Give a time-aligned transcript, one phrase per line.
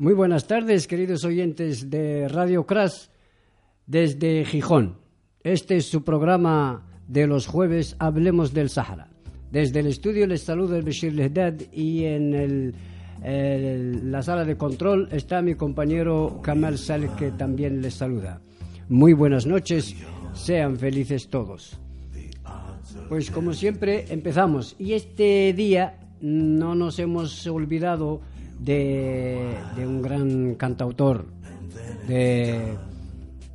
[0.00, 3.08] Muy buenas tardes, queridos oyentes de Radio Crash
[3.84, 4.96] desde Gijón.
[5.42, 9.08] Este es su programa de los jueves Hablemos del Sahara.
[9.50, 12.74] Desde el estudio les saluda el Bashir Lehdad y en
[13.24, 18.40] la sala de control está mi compañero Kamal Saleh que también les saluda.
[18.88, 19.96] Muy buenas noches,
[20.32, 21.76] sean felices todos.
[23.08, 28.20] Pues como siempre empezamos y este día no nos hemos olvidado
[28.58, 31.26] de, de un gran cantautor,
[32.06, 32.74] de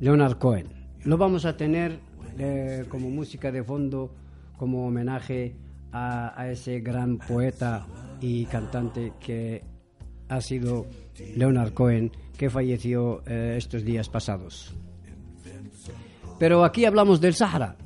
[0.00, 0.68] Leonard Cohen.
[1.04, 1.98] Lo vamos a tener
[2.38, 4.10] eh, como música de fondo,
[4.56, 5.56] como homenaje
[5.92, 7.86] a, a ese gran poeta
[8.20, 9.62] y cantante que
[10.28, 10.86] ha sido
[11.36, 14.74] Leonard Cohen, que falleció eh, estos días pasados.
[16.38, 17.76] Pero aquí hablamos del Sahara.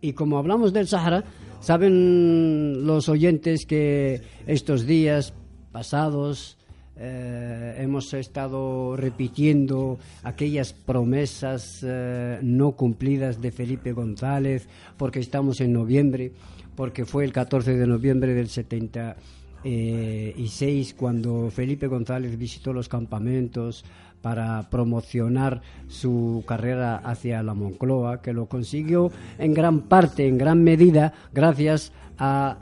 [0.00, 1.24] Y como hablamos del Sahara,
[1.60, 5.34] saben los oyentes que estos días
[5.74, 6.56] pasados
[6.96, 15.72] eh, hemos estado repitiendo aquellas promesas eh, no cumplidas de Felipe González, porque estamos en
[15.72, 16.30] noviembre,
[16.76, 23.84] porque fue el 14 de noviembre del 76 cuando Felipe González visitó los campamentos
[24.22, 30.62] para promocionar su carrera hacia la Moncloa, que lo consiguió en gran parte, en gran
[30.62, 32.58] medida, gracias a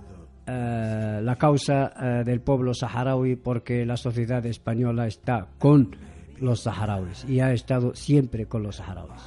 [0.46, 5.94] eh, la causa eh, del pueblo saharaui, porque la sociedad española está con
[6.40, 9.22] los saharauis y ha estado siempre con los saharauis.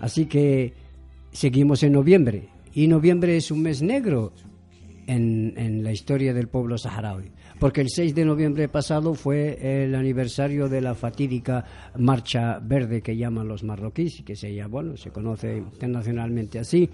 [0.00, 0.72] Así que
[1.32, 4.32] seguimos en noviembre, y noviembre es un mes negro
[5.08, 9.96] en, en la historia del pueblo saharaui, porque el 6 de noviembre pasado fue el
[9.96, 11.64] aniversario de la fatídica
[11.98, 16.88] Marcha Verde que llaman los marroquíes, que se, llama, bueno, se conoce internacionalmente así,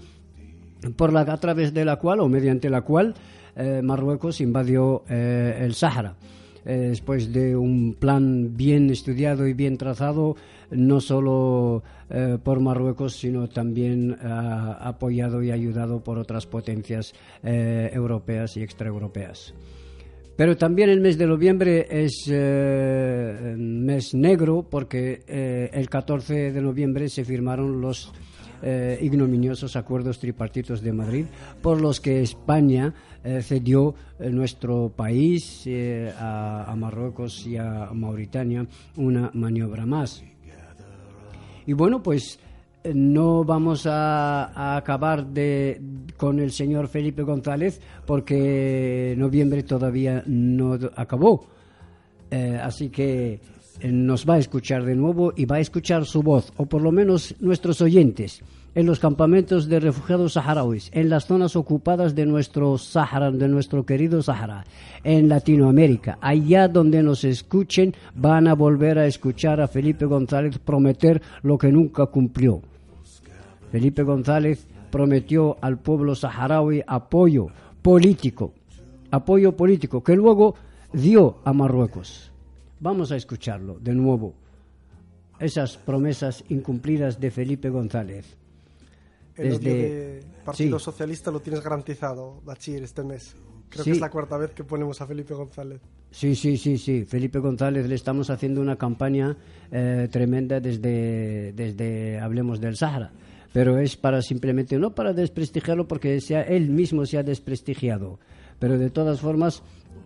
[0.95, 3.15] por la, a través de la cual o mediante la cual
[3.55, 6.15] eh, Marruecos invadió eh, el Sáhara.
[6.67, 10.35] Eh, después de un plan bien estudiado y bien trazado,
[10.69, 18.63] no solo eh, por Marruecos, sino también apoyado y ayudado por otras potencias europeas y
[18.63, 19.53] extraeuropeas.
[20.35, 27.07] Pero también el mes de noviembre es eh, mes negro porque el 14 de noviembre
[27.07, 28.11] se firmaron los
[28.61, 31.25] eh, ignominiosos acuerdos tripartitos de Madrid
[31.61, 35.67] por los que España eh, cedió eh, nuestro país
[36.19, 40.23] a, Marruecos y a Mauritania una maniobra más.
[41.67, 42.39] Y bueno, pues
[42.93, 45.81] no vamos a, acabar de,
[46.15, 51.47] con el señor Felipe González porque noviembre todavía no acabó.
[52.61, 53.39] Así que
[53.83, 56.91] nos va a escuchar de nuevo y va a escuchar su voz, o por lo
[56.91, 58.43] menos nuestros oyentes,
[58.75, 63.85] en los campamentos de refugiados saharauis, en las zonas ocupadas de nuestro Sahara, de nuestro
[63.85, 64.65] querido Sahara,
[65.03, 66.19] en Latinoamérica.
[66.21, 71.71] Allá donde nos escuchen van a volver a escuchar a Felipe González prometer lo que
[71.71, 72.61] nunca cumplió.
[73.71, 77.47] Felipe González prometió al pueblo saharaui apoyo
[77.81, 78.53] político,
[79.09, 80.53] apoyo político que luego
[80.93, 82.31] dio a Marruecos.
[82.79, 84.33] Vamos a escucharlo de nuevo.
[85.39, 88.37] Esas promesas incumplidas de Felipe González.
[89.35, 89.89] El odio Desde-
[90.19, 90.85] de Partido sí.
[90.85, 93.35] Socialista lo tienes garantizado, Bachir, este mes.
[93.69, 93.91] Creo Sí.
[93.91, 95.81] que es la cuarta vez que ponemos a Felipe González.
[96.09, 97.03] Sí, sí, sí, sí.
[97.03, 99.35] Felipe González le estamos haciendo una campaña
[99.71, 103.11] eh, tremenda desde, desde Hablemos del Sahara.
[103.51, 108.19] Pero es para simplemente, no para desprestigiarlo porque sea, él mismo se ha desprestigiado,
[108.59, 109.61] pero de todas formas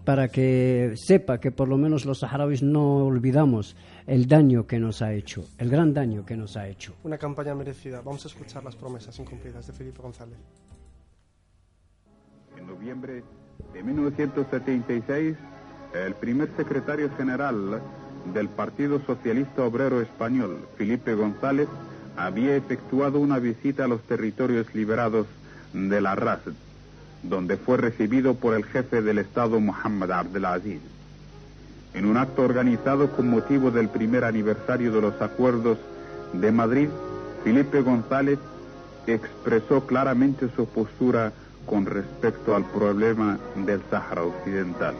[0.06, 3.75] para que sepa que por lo menos los saharauis no olvidamos
[4.07, 6.94] el daño que nos ha hecho, el gran daño que nos ha hecho.
[7.03, 8.01] Una campaña merecida.
[8.01, 10.38] Vamos a escuchar las promesas incumplidas de Felipe González.
[12.57, 13.24] En noviembre
[13.74, 15.38] de 1976,
[15.94, 17.81] el primer secretario general
[18.33, 21.68] del Partido Socialista Obrero Español, Felipe González,
[22.18, 25.27] había efectuado una visita a los territorios liberados
[25.74, 26.42] de la RAS.
[27.23, 30.79] Donde fue recibido por el jefe del Estado Muhammad Abdelaziz.
[31.94, 35.77] En un acto organizado con motivo del primer aniversario de los acuerdos
[36.33, 36.89] de Madrid,
[37.44, 38.39] Felipe González
[39.07, 41.33] expresó claramente su postura
[41.65, 44.95] con respecto al problema del Sáhara Occidental.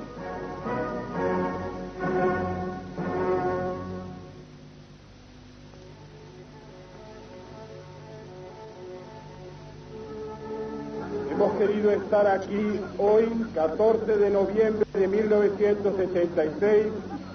[11.92, 16.88] Estar aquí hoy, 14 de noviembre de 1986,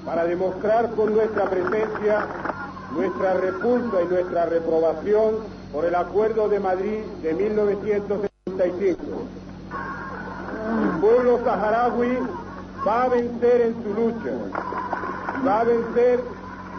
[0.07, 2.27] para demostrar con nuestra presencia
[2.95, 5.35] nuestra repulsa y nuestra reprobación
[5.73, 9.03] por el Acuerdo de Madrid de 1975.
[10.83, 12.19] El pueblo saharaui
[12.87, 14.31] va a vencer en su lucha.
[15.47, 16.21] Va a vencer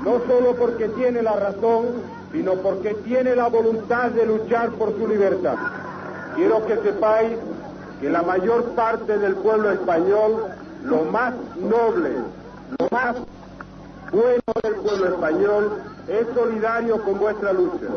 [0.03, 1.85] no solo porque tiene la razón,
[2.31, 5.57] sino porque tiene la voluntad de luchar por su libertad.
[6.35, 7.38] Quiero que sepáis
[8.02, 10.46] que la mayor parte del pueblo español,
[10.84, 12.12] lo más noble,
[12.80, 13.16] lo más
[14.12, 17.88] bueno del pueblo español, es solidario con vuestra lucha.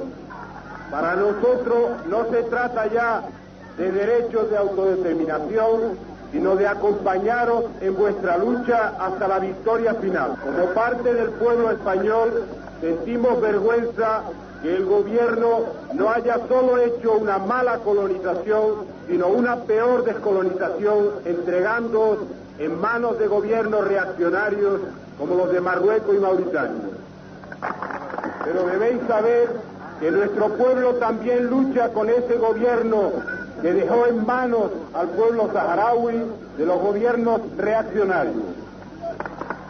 [0.90, 3.22] Para nosotros no se trata ya
[3.76, 5.98] de derechos de autodeterminación,
[6.32, 10.36] sino de acompañaros en vuestra lucha hasta la victoria final.
[10.42, 12.44] Como parte del pueblo español,
[12.80, 14.22] sentimos vergüenza
[14.62, 15.60] que el gobierno
[15.94, 22.18] no haya solo hecho una mala colonización, sino una peor descolonización, entregándoos
[22.58, 24.80] en manos de gobiernos reaccionarios
[25.18, 26.82] como los de Marruecos y Mauritania.
[28.44, 29.48] Pero debéis saber
[29.98, 33.12] que nuestro pueblo también lucha con ese gobierno
[33.62, 36.22] que dejó en manos al pueblo saharaui
[36.56, 38.44] de los gobiernos reaccionarios.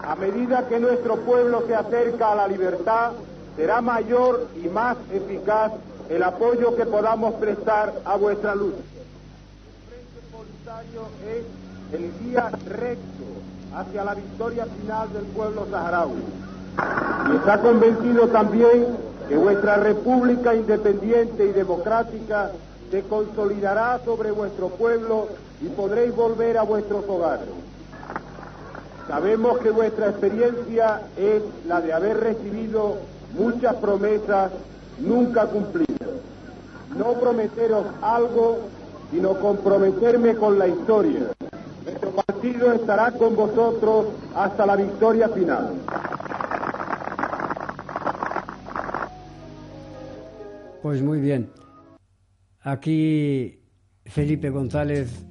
[0.06, 3.12] A medida que nuestro pueblo se acerca a la libertad,
[3.56, 5.73] será mayor y más eficaz
[6.08, 8.79] el apoyo que podamos prestar a vuestra lucha.
[9.93, 11.44] El Polisario es
[11.94, 13.25] el guía recto
[13.75, 16.23] hacia la victoria final del pueblo saharaui.
[17.32, 18.87] Y está convencido también
[19.29, 22.50] que vuestra república independiente y democrática
[22.91, 25.29] se consolidará sobre vuestro pueblo
[25.61, 27.49] y podréis volver a vuestros hogares.
[29.06, 32.96] Sabemos que vuestra experiencia es la de haber recibido
[33.35, 34.53] muchas promesas
[35.00, 36.09] nunca cumplidas.
[36.97, 38.69] No prometeros algo,
[39.11, 41.32] sino comprometerme con la historia.
[41.85, 45.75] Nuestro partido estará con vosotros hasta la victoria final.
[50.82, 51.50] Pues muy bien.
[52.62, 53.62] Aquí
[54.05, 55.25] Felipe González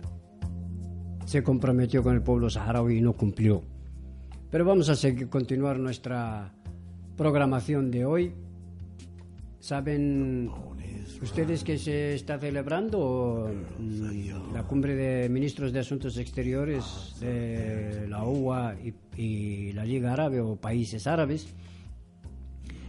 [1.25, 3.63] se comprometió con el pueblo saharaui y no cumplió.
[4.49, 6.53] Pero vamos a seguir, continuar nuestra
[7.19, 8.31] programación de hoy.
[9.59, 10.49] ¿Saben
[11.21, 13.51] ustedes que se está celebrando
[14.53, 20.39] la cumbre de ministros de Asuntos Exteriores de la UA y, y la Liga Árabe
[20.39, 21.53] o países árabes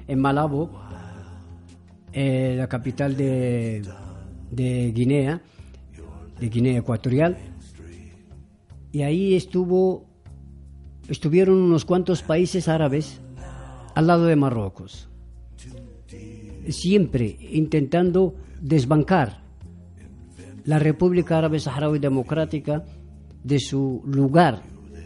[0.06, 0.80] en Malabo,
[2.12, 3.82] eh, la capital de,
[4.52, 5.42] de Guinea,
[6.38, 7.36] de Guinea Ecuatorial?
[8.92, 10.06] Y ahí estuvo,
[11.08, 13.20] estuvieron unos cuantos países árabes
[13.94, 15.08] al lado de Marruecos,
[16.68, 19.42] siempre intentando desbancar
[20.64, 22.84] la República Árabe Saharaui Democrática
[23.42, 24.62] de su lugar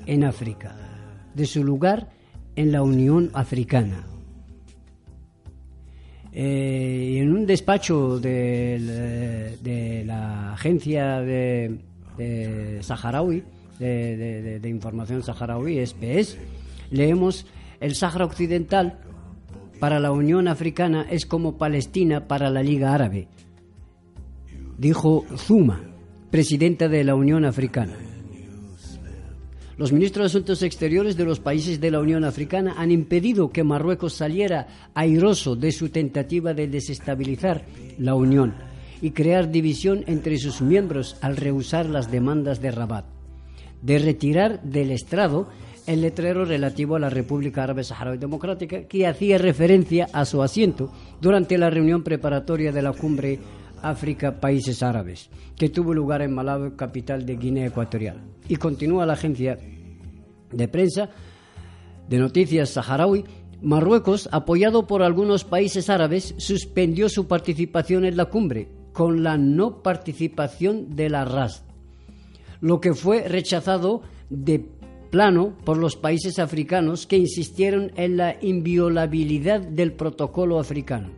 [0.06, 0.74] en África,
[1.34, 2.10] de su lugar
[2.56, 4.06] en la Unión Africana.
[6.32, 11.78] Eh, en un despacho de, de la agencia de,
[12.82, 13.44] Saharaui,
[13.78, 16.36] de, información saharaui, SPS,
[16.90, 17.46] leemos
[17.80, 18.98] el Sáhara Occidental
[19.80, 23.28] para la Unión Africana es como Palestina para la Liga Árabe,
[24.78, 25.82] dijo Zuma,
[26.30, 27.94] presidenta de la Unión Africana.
[29.76, 33.64] Los ministros de Asuntos Exteriores de los países de la Unión Africana han impedido que
[33.64, 37.64] Marruecos saliera airoso de su tentativa de desestabilizar
[37.98, 38.54] la Unión
[39.02, 43.13] y crear división entre sus miembros al rehusar las demandas de Rabat
[43.84, 45.48] de retirar del estrado
[45.86, 50.90] el letrero relativo a la República Árabe Saharaui Democrática que hacía referencia a su asiento
[51.20, 53.38] durante la reunión preparatoria de la cumbre
[53.82, 58.22] África Países Árabes, que tuvo lugar en Malabo, capital de Guinea Ecuatorial.
[58.48, 59.58] Y continúa la agencia
[60.50, 61.10] de prensa
[62.08, 63.24] de noticias saharaui,
[63.60, 69.82] Marruecos, apoyado por algunos países árabes, suspendió su participación en la cumbre con la no
[69.82, 71.64] participación de la RAS,
[72.64, 74.64] lo que fue rechazado de
[75.10, 81.10] plano por los países africanos que insistieron en la inviolabilidad del protocolo africano.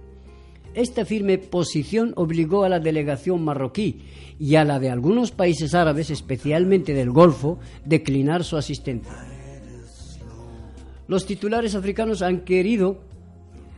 [0.74, 4.00] Esta firme posición obligó a la delegación marroquí
[4.40, 9.14] y a la de algunos países árabes, especialmente del Golfo, declinar su asistencia.
[11.06, 13.04] Los titulares africanos han querido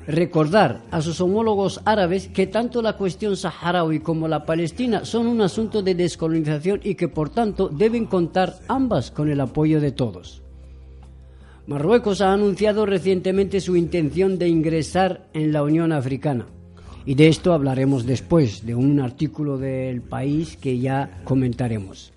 [0.08, 5.42] recordar a sus homólogos árabes que tanto la cuestión saharaui como la palestina son un
[5.42, 10.42] asunto de descolonización y que por tanto deben contar ambas con el apoyo de todos.
[11.66, 16.46] Marruecos ha anunciado recientemente su intención de ingresar en la Unión Africana.
[17.04, 22.12] Y de esto hablaremos después, de un artículo del país que ya comentaremos.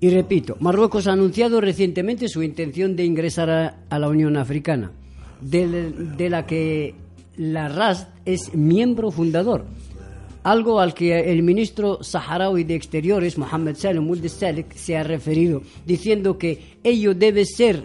[0.00, 3.50] Y repito, Marruecos ha anunciado recientemente su intención de ingresar
[3.90, 4.92] a, la Unión Africana,
[5.40, 6.94] de, la que
[7.36, 9.66] la RAS es miembro fundador,
[10.42, 16.38] algo al que el ministro saharaui de Exteriores, Mohamed Salem Ould se ha referido, diciendo
[16.38, 17.84] que ello debe ser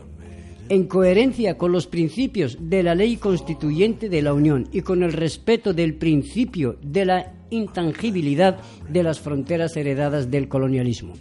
[0.70, 5.14] en coherencia con los principios de la ley constituyente de la Unión y con el
[5.14, 11.14] respeto del principio de la intangibilidad de las fronteras heredadas del colonialismo.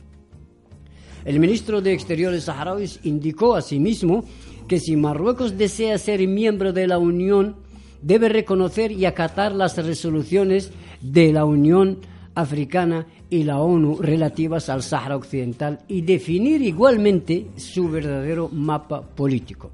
[1.25, 4.25] El ministro de Exteriores saharaui indicó asimismo
[4.73, 7.57] que si Marruecos desea ser miembro de la Unión,
[8.01, 11.99] debe reconocer y acatar las resoluciones de la Unión
[12.35, 19.73] Africana y la ONU relativas al Sáhara Occidental y definir igualmente su verdadero mapa político.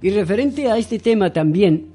[0.00, 1.88] Y referente a este tema también,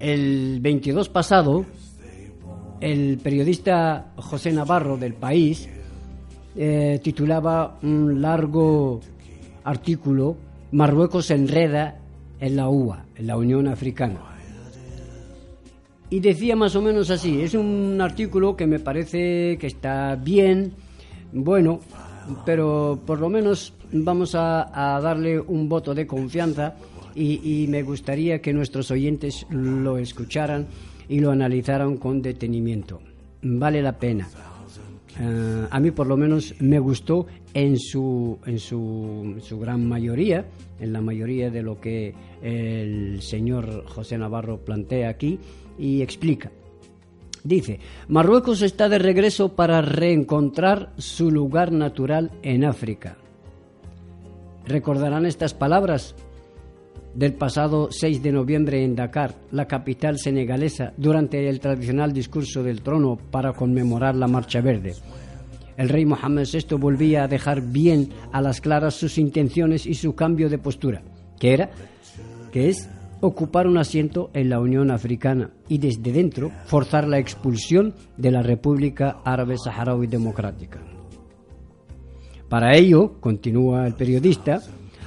[0.00, 1.66] el 22 pasado,
[2.80, 5.68] el periodista José Navarro del País
[6.56, 9.02] eh, titulaba un largo
[9.64, 10.36] artículo
[10.72, 11.98] Marruecos enreda
[12.40, 14.20] en la UA, en la Unión Africana.
[16.10, 20.72] Y decía más o menos así, es un artículo que me parece que está bien,
[21.32, 21.80] bueno,
[22.44, 26.74] pero por lo menos vamos a, darle un voto de confianza
[27.14, 30.66] y, y, me gustaría que nuestros oyentes lo escucharan
[31.08, 33.00] y lo analizaran con detenimiento.
[33.42, 34.28] Vale la pena.
[35.20, 40.46] Eh, a mí por lo menos me gustó en su, en su, su, gran mayoría,
[40.80, 45.38] en la mayoría de lo que el señor José Navarro plantea aquí
[45.78, 46.50] y explica.
[47.44, 53.16] Dice, Marruecos está de regreso para reencontrar su lugar natural en África.
[54.64, 56.14] ¿Recordarán estas palabras?
[57.14, 62.82] Del pasado 6 de noviembre en Dakar, la capital senegalesa, durante el tradicional discurso del
[62.82, 64.94] trono para conmemorar la Marcha Verde.
[65.76, 70.14] El rey Mohammed VI volvía a dejar bien a las claras sus intenciones y su
[70.14, 71.02] cambio de postura,
[71.38, 71.70] que era,
[72.50, 72.88] que es
[73.20, 78.42] ocupar un asiento en la Unión Africana y desde dentro forzar la expulsión de la
[78.42, 80.80] República Árabe Saharaui Democrática.
[82.48, 84.60] Para ello, continúa el periodista,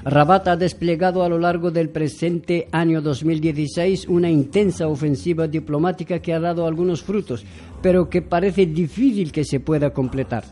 [0.06, 6.32] Rabat ha desplegado a lo largo del presente año 2016 una intensa ofensiva diplomática que
[6.32, 7.44] ha dado algunos frutos,
[7.82, 10.44] pero que parece difícil que se pueda completar.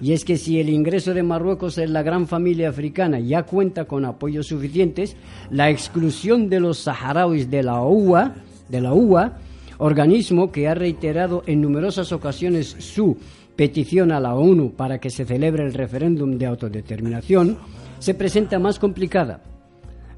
[0.00, 3.86] Y es que si el ingreso de Marruecos en la gran familia africana ya cuenta
[3.86, 5.16] con apoyos suficientes,
[5.50, 8.32] la exclusión de los saharauis de la UA,
[8.68, 9.38] de la UA,
[9.78, 13.16] organismo que ha reiterado en numerosas ocasiones su
[13.56, 17.58] petición a la ONU para que se celebre el referéndum de autodeterminación,
[17.98, 19.42] se presenta más complicada.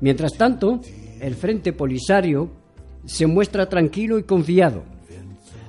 [0.01, 0.81] Mientras tanto,
[1.21, 2.51] el Frente Polisario
[3.05, 4.83] se muestra tranquilo y confiado.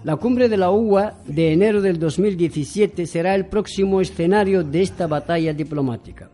[0.03, 5.05] La cumbre de la UA de enero del 2017 será el próximo escenario de esta
[5.05, 6.29] batalla diplomática.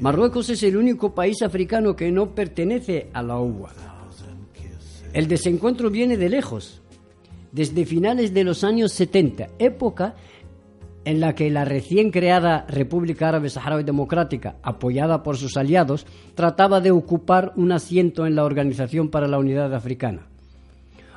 [0.00, 3.72] Marruecos es el único país africano que no pertenece a la UA.
[5.12, 6.80] El desencuentro viene de lejos,
[7.52, 10.16] desde finales de los años 70, época
[11.04, 16.80] en la que la recién creada República Árabe Saharaui Democrática, apoyada por sus aliados, trataba
[16.80, 20.26] de ocupar un asiento en la Organización para la Unidad Africana,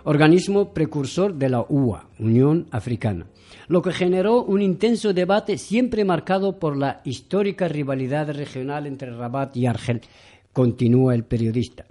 [0.03, 3.27] organismo precursor de la UA, Unión Africana,
[3.67, 9.55] lo que generó un intenso debate siempre marcado por la histórica rivalidad regional entre Rabat
[9.57, 10.01] y Argel,
[10.53, 11.85] continúa el periodista.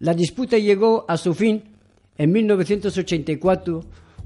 [0.00, 1.62] La disputa llegó a su fin
[2.18, 3.80] en 1984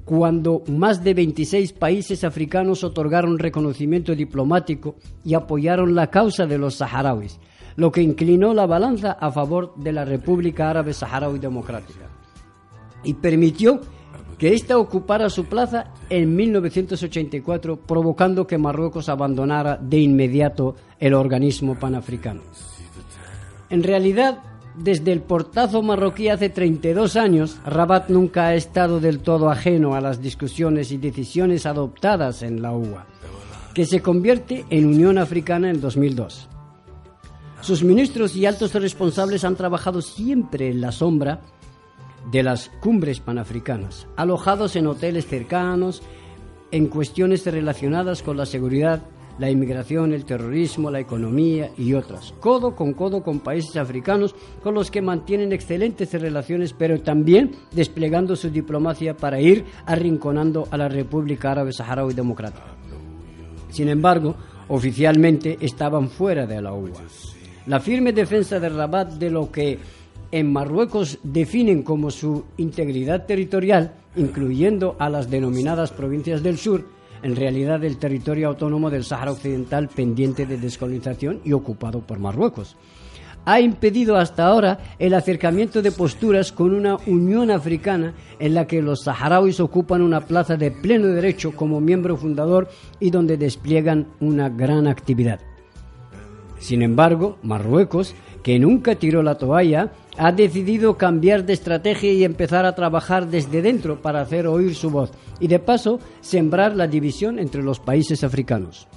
[0.08, 6.76] cuando más de 26 países africanos otorgaron reconocimiento diplomático y apoyaron la causa de los
[6.76, 7.38] saharauis,
[7.76, 12.06] lo que inclinó la balanza a favor de la República Árabe Saharaui Democrática
[13.04, 13.82] y permitió
[14.38, 21.74] que ésta ocupara su plaza en 1984, provocando que Marruecos abandonara de inmediato el organismo
[21.74, 22.40] panafricano.
[23.68, 24.38] En realidad,
[24.78, 30.00] desde el portazo marroquí hace 32 años, Rabat nunca ha estado del todo ajeno a
[30.00, 33.06] las discusiones y decisiones adoptadas en la UA,
[33.74, 36.48] que se convierte en Unión Africana en 2002.
[37.60, 41.40] Sus ministros y altos responsables han trabajado siempre en la sombra
[42.30, 46.02] de las cumbres panafricanas, alojados en hoteles cercanos,
[46.70, 49.02] en cuestiones relacionadas con la seguridad,
[49.38, 54.74] la inmigración, el terrorismo, la economía y otras, codo con codo con países africanos con
[54.74, 60.88] los que mantienen excelentes relaciones, pero también desplegando su diplomacia para ir arrinconando a la
[60.88, 62.66] República Árabe Saharaui Democrática.
[63.70, 64.34] Sin embargo,
[64.68, 66.90] oficialmente estaban fuera de la UA.
[67.66, 69.78] La firme defensa de Rabat de lo que
[70.30, 76.84] en Marruecos definen como su integridad territorial, incluyendo a las denominadas provincias del sur,
[77.22, 82.76] en realidad el territorio autónomo del Sáhara Occidental pendiente de descolonización y ocupado por Marruecos.
[83.44, 88.82] Ha impedido hasta ahora el acercamiento de posturas con una Unión Africana en la que
[88.82, 92.68] los saharauis ocupan una plaza de pleno derecho como miembro fundador
[93.00, 95.40] y donde despliegan una gran actividad.
[96.58, 102.66] Sin embargo, Marruecos, que nunca tiró la toalla, ha decidido cambiar de estrategia y empezar
[102.66, 107.38] a trabajar desde dentro para hacer oír su voz y de paso sembrar la división
[107.38, 108.88] entre los países africanos.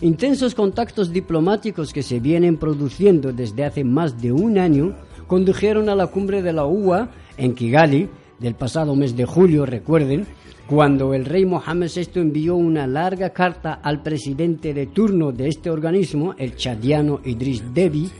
[0.00, 4.94] Intensos contactos diplomáticos que se vienen produciendo desde hace más de un año
[5.26, 8.08] condujeron a la cumbre de la UA en Kigali
[8.38, 10.26] del pasado mes de julio, recuerden,
[10.68, 15.70] cuando el rey Mohammed VI envió una larga carta al presidente de turno de este
[15.70, 18.10] organismo, el chadiano Idris Deby,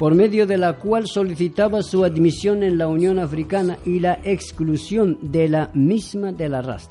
[0.00, 5.18] por medio de la cual solicitaba su admisión en la Unión Africana y la exclusión
[5.20, 6.90] de la misma de la RAST,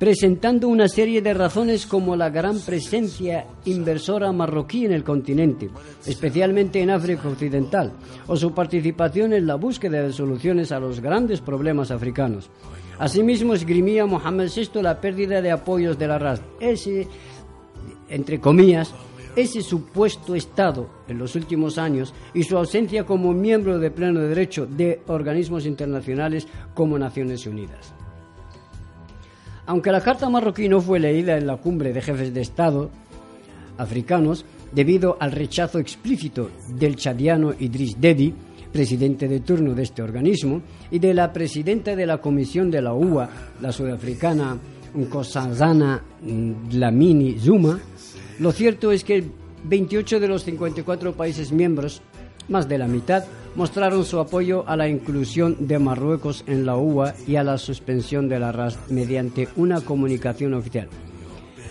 [0.00, 5.70] presentando una serie de razones como la gran presencia inversora marroquí en el continente,
[6.04, 7.92] especialmente en África Occidental,
[8.26, 12.50] o su participación en la búsqueda de soluciones a los grandes problemas africanos.
[12.98, 17.06] Asimismo, esgrimía Mohamed VI la pérdida de apoyos de la RAST, ese,
[18.08, 18.92] entre comillas,
[19.36, 24.66] ese supuesto Estado en los últimos años y su ausencia como miembro de pleno derecho
[24.66, 27.94] de organismos internacionales como Naciones Unidas.
[29.66, 32.90] Aunque la Carta marroquí no fue leída en la cumbre de jefes de Estado
[33.78, 38.34] africanos debido al rechazo explícito del chadiano Idris Deby,
[38.72, 42.94] presidente de turno de este organismo, y de la presidenta de la Comisión de la
[42.94, 43.28] UA,
[43.60, 44.56] la sudafricana
[44.94, 47.78] Nkosazana Dlamini Zuma,
[48.38, 49.24] lo cierto es que
[49.64, 52.02] 28 de los 54 países miembros,
[52.48, 57.14] más de la mitad, mostraron su apoyo a la inclusión de Marruecos en la UA
[57.26, 60.88] y a la suspensión de la RAS mediante una comunicación oficial.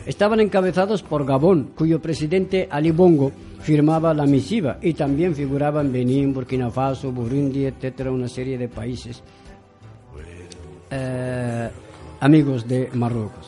[0.06, 6.34] Estaban encabezados por Gabón, cuyo presidente Ali Bongo firmaba la misiva y también figuraban Benín,
[6.34, 9.22] Burkina Faso, Burundi, etcétera, una serie de países
[10.90, 11.70] eh,
[12.20, 13.41] amigos de Marruecos.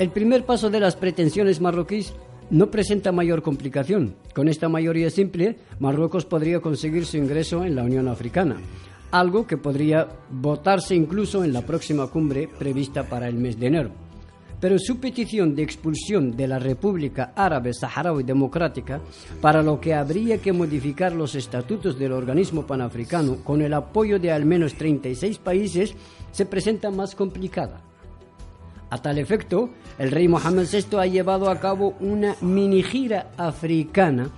[0.00, 2.14] El primer paso de las pretensiones marroquíes
[2.48, 4.14] no presenta mayor complicación.
[4.34, 8.56] Con esta mayoría simple, Marruecos podría conseguir su ingreso en la Unión Africana,
[9.10, 13.90] algo que podría votarse incluso en la próxima cumbre prevista para el mes de enero.
[14.58, 19.02] Pero su petición de expulsión de la República Árabe Saharaui Democrática,
[19.42, 24.32] para lo que habría que modificar los estatutos del organismo panafricano con el apoyo de
[24.32, 25.94] al menos 36 países,
[26.32, 27.82] se presenta más complicada.
[28.90, 34.30] A tal efecto, el rey Mohammed VI ha llevado a cabo una mini gira africana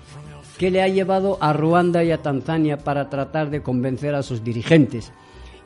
[0.58, 4.44] que le ha llevado a Ruanda y a Tanzania para tratar de convencer a sus
[4.44, 5.12] dirigentes,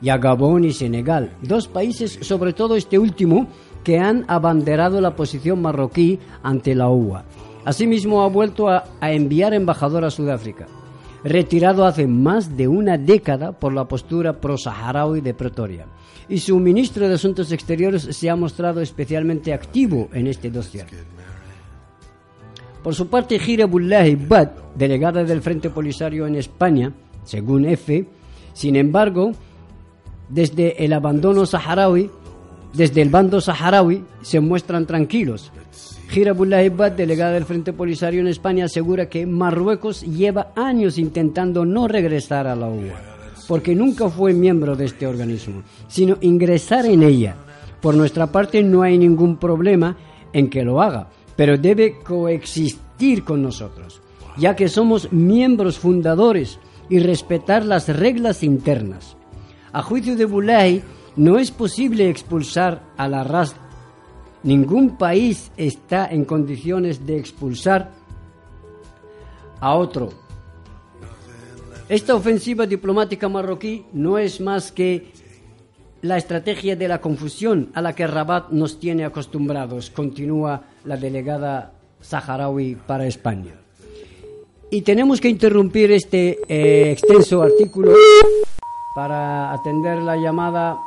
[0.01, 3.47] y a Gabón y Senegal, dos países, sobre todo este último,
[3.83, 7.25] que han abanderado la posición marroquí ante la UA.
[7.65, 10.67] Asimismo, ha vuelto a, a enviar embajador a Sudáfrica,
[11.23, 15.85] retirado hace más de una década por la postura pro-saharaui de Pretoria
[16.29, 20.85] y su ministro de Asuntos Exteriores se ha mostrado especialmente activo en este dossier.
[22.83, 28.07] Por su parte, Bullahi Bad, delegada del Frente Polisario en España, según EFE,
[28.53, 29.31] sin embargo,
[30.29, 32.09] desde el abandono saharaui,
[32.73, 35.51] desde el bando saharaui, se muestran tranquilos.
[36.35, 41.87] Bullahi Bad, delegada del Frente Polisario en España, asegura que Marruecos lleva años intentando no
[41.87, 43.17] regresar a la UA
[43.47, 47.35] porque nunca fue miembro de este organismo, sino ingresar en ella.
[47.81, 49.95] Por nuestra parte no hay ningún problema
[50.33, 54.01] en que lo haga, pero debe coexistir con nosotros,
[54.37, 59.15] ya que somos miembros fundadores y respetar las reglas internas.
[59.71, 60.83] A juicio de Bulay,
[61.15, 63.55] no es posible expulsar a la RAS.
[64.47, 67.91] Ningún país está en condiciones de expulsar
[69.59, 70.09] a otro
[71.89, 75.13] esta ofensiva diplomática marroquí no es más que
[76.01, 81.71] la estrategia de la confusión a la que Rabat nos tiene acostumbrados, continúa la delegada
[82.01, 83.53] saharaui para España.
[84.69, 87.93] Y tenemos que interrumpir este eh, extenso artículo
[88.93, 90.77] para atender la llamada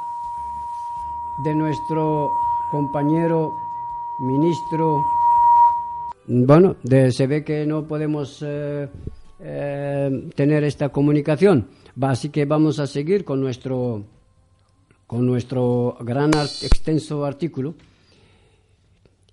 [1.43, 2.31] de nuestro
[2.71, 3.53] compañero
[4.21, 5.03] ministro.
[6.27, 6.77] Bueno,
[7.11, 8.89] se ve que no podemos eh,
[9.41, 11.69] eh, tener esta comunicación,
[12.01, 14.05] así que vamos a seguir con nuestro
[15.07, 16.31] con nuestro gran
[16.63, 17.75] extenso artículo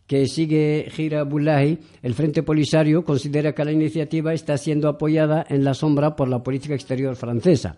[0.07, 5.63] que sigue Gira Bulahi, el Frente Polisario considera que la iniciativa está siendo apoyada en
[5.63, 7.77] la sombra por la política exterior francesa,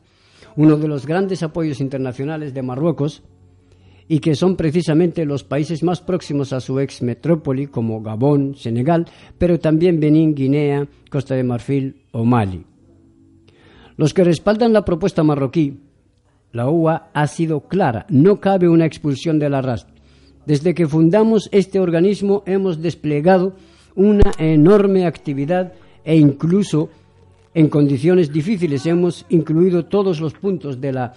[0.56, 3.24] uno de los grandes apoyos internacionales de Marruecos
[4.12, 9.06] y que son precisamente los países más próximos a su ex metrópoli como Gabón, Senegal,
[9.38, 12.66] pero también Benín, Guinea, Costa de Marfil o Mali.
[13.96, 15.78] Los que respaldan la propuesta marroquí,
[16.52, 19.86] la UA ha sido clara, no cabe una expulsión de la RAS.
[20.48, 23.54] Desde que fundamos este organismo hemos desplegado
[23.96, 26.90] una enorme actividad e incluso
[27.54, 31.14] en condiciones difíciles hemos incluido todos los puntos de la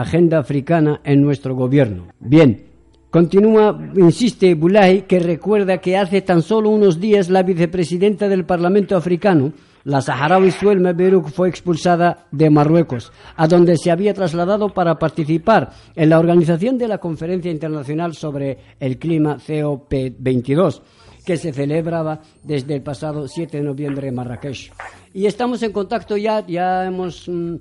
[0.00, 2.06] agenda africana en nuestro gobierno.
[2.20, 2.64] Bien,
[3.10, 8.96] continúa, insiste Bulahi, que recuerda que hace tan solo unos días la vicepresidenta del Parlamento
[8.96, 9.52] africano,
[9.84, 15.70] la saharaui Suelma Berouk, fue expulsada de Marruecos, a donde se había trasladado para participar
[15.96, 20.80] en la organización de la Conferencia Internacional sobre el Clima COP22
[21.24, 24.72] que se celebraba desde el pasado 7 de noviembre en Marrakech.
[25.14, 27.56] Y estamos en contacto ya, ya hemos mm,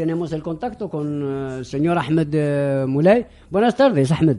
[0.00, 3.26] tenemos el contacto con eh, el señor Ahmed eh, Muley.
[3.50, 4.38] Buenas tardes, Ahmed.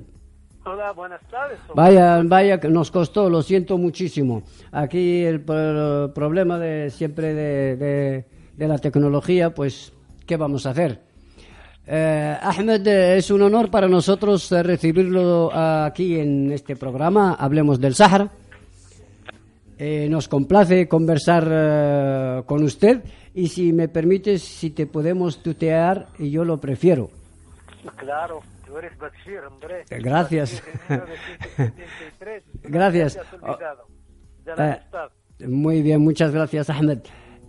[0.65, 1.59] Hola, buenas tardes.
[1.75, 4.41] Vaya, vaya, que nos costó, lo siento muchísimo.
[4.71, 8.25] Aquí el, problema de siempre de,
[8.57, 9.93] la tecnología, pues,
[10.25, 10.99] ¿qué vamos a hacer?
[11.85, 18.31] Eh, Ahmed, es un honor para nosotros recibirlo aquí en este programa, Hablemos del Sahara.
[20.09, 26.43] nos complace conversar con usted y si me permites, si te podemos tutear, y yo
[26.43, 27.09] lo prefiero.
[27.95, 29.85] Claro, tú eres Bashir, hombre.
[29.89, 30.61] Eh, gracias.
[32.63, 33.19] gracias.
[34.57, 36.99] Eh, muy bien, muchas gracias, Ahmed.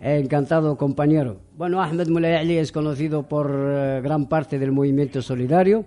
[0.01, 1.41] Encantado, compañero.
[1.57, 5.85] Bueno, Ahmed Mulayali es conocido por eh, gran parte del movimiento solidario.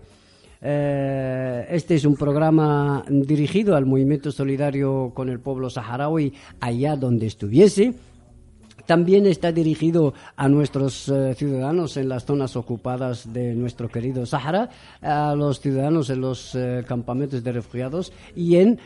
[0.61, 7.93] este es un programa dirigido al movimiento solidario con el pueblo saharaui allá donde estuviese
[8.85, 14.69] también está dirigido a nuestros eh, ciudadanos en las zonas ocupadas de nuestro querido Sahara,
[15.01, 18.79] a los ciudadanos en los eh, campamentos de refugiados y en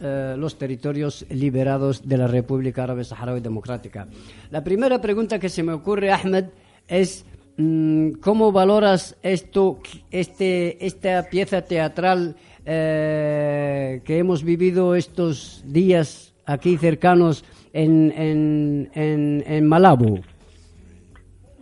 [0.00, 4.08] eh, los territorios liberados de la República Árabe Saharaui Democrática.
[4.50, 6.46] La primera pregunta que se me ocurre, Ahmed,
[6.86, 7.24] es
[7.56, 9.78] mm, ¿cómo valoras esto,
[10.10, 17.42] este, esta pieza teatral que hemos vivido estos días aquí cercanos?
[17.78, 20.18] En, en, en, en Malabo?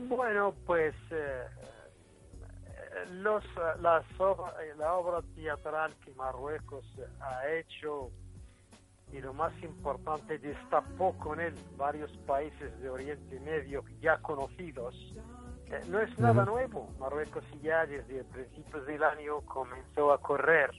[0.09, 1.42] Bueno, pues eh,
[3.22, 3.44] los,
[3.83, 4.05] las
[4.79, 6.85] la obra teatral que Marruecos
[7.20, 8.11] ha hecho
[9.12, 14.94] y lo más importante destapó con él varios países de Oriente Medio ya conocidos.
[15.70, 16.88] Eh, no es nada nuevo.
[16.98, 20.70] Marruecos ya desde principios del año comenzó a correr.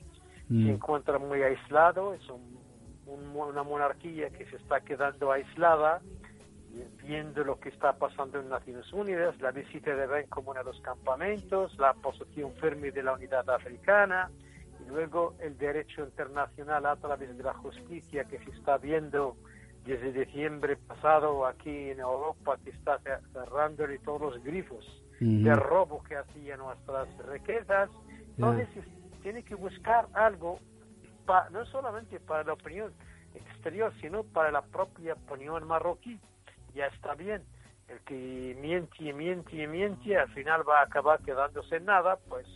[0.48, 0.70] Se mm.
[0.70, 2.57] encuentra muy aislado, es un
[3.08, 6.00] una monarquía que se está quedando aislada,
[7.02, 10.80] viendo lo que está pasando en Naciones Unidas, la visita de Ben como a los
[10.80, 14.30] campamentos, la posición firme de la unidad africana,
[14.80, 19.36] y luego el derecho internacional a través de la justicia que se está viendo
[19.84, 23.00] desde diciembre pasado aquí en Europa, que está
[23.32, 24.84] cerrándole todos los grifos
[25.18, 27.90] de robo que hacían nuestras riquezas.
[28.36, 28.68] Entonces,
[29.22, 30.60] tiene que buscar algo
[31.50, 32.92] no solamente para la opinión
[33.34, 36.18] exterior, sino para la propia opinión marroquí.
[36.74, 37.42] Ya está bien.
[37.88, 42.18] El que miente y miente y miente, al final va a acabar quedándose en nada,
[42.28, 42.46] pues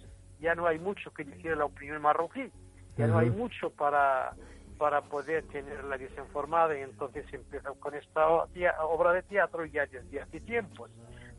[0.41, 2.51] ya no hay mucho que decir la opinión marroquí.
[2.99, 4.35] Ya no hay mucho para,
[4.77, 10.41] para poder tenerla desinformada y entonces empieza con esta obra de teatro ya desde hace
[10.41, 10.91] tiempos.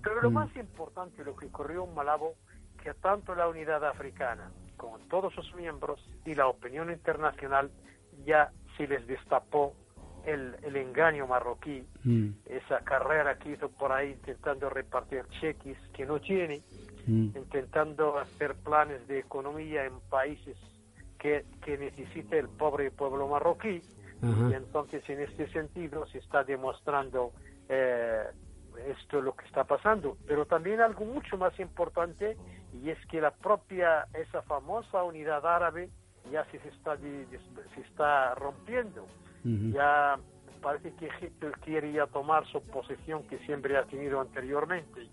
[0.01, 0.33] Pero lo mm.
[0.33, 2.33] más importante, lo que ocurrió en Malabo,
[2.83, 7.71] que tanto la unidad africana con todos sus miembros y la opinión internacional
[8.25, 9.73] ya se les destapó
[10.25, 12.29] el, el engaño marroquí, mm.
[12.45, 16.61] esa carrera que hizo por ahí intentando repartir cheques que no tiene,
[17.07, 17.37] mm.
[17.37, 20.57] intentando hacer planes de economía en países
[21.17, 23.81] que, que necesita el pobre pueblo marroquí.
[24.21, 27.33] Y entonces en este sentido se está demostrando
[27.67, 28.23] eh,
[28.87, 30.17] esto lo que está pasando.
[30.25, 32.37] Pero también algo mucho más importante
[32.73, 35.89] y es que la propia, esa famosa unidad árabe
[36.31, 39.05] ya se está, se está rompiendo.
[39.73, 40.17] Ya
[40.61, 45.07] parece que Egipto quería tomar su posición que siempre ha tenido anteriormente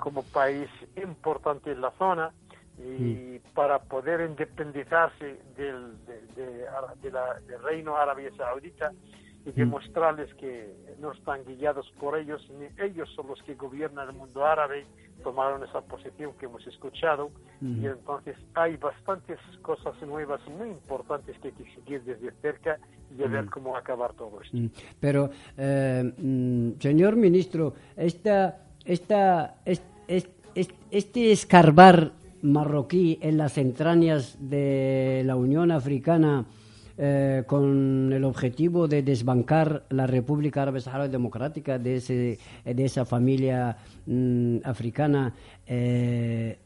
[0.00, 2.32] como país importante en la zona
[2.78, 8.92] y para poder independizarse del, de- de Ara- de la- del reino árabe saudita
[9.46, 14.16] y demostrarles que no están guiados por ellos, ni ellos son los que gobiernan el
[14.16, 14.84] mundo árabe,
[15.22, 17.30] tomaron esa posición que hemos escuchado.
[17.62, 22.78] Y entonces hay bastantes cosas nuevas muy importantes que hay que seguir desde cerca
[23.16, 24.56] y a ver cómo acabar todo esto.
[24.56, 24.66] Mm,
[25.00, 32.10] Pero, eh, mm, señor ministro, esta, esta, es- es- es- este escarbar
[32.42, 36.44] marroquí en las entrañas de la Unión Africana
[36.98, 43.04] eh, con el objetivo de desbancar la República Árabe Saharaui Democrática de, ese, de esa
[43.04, 45.34] familia mm, africana,
[45.66, 46.58] eh,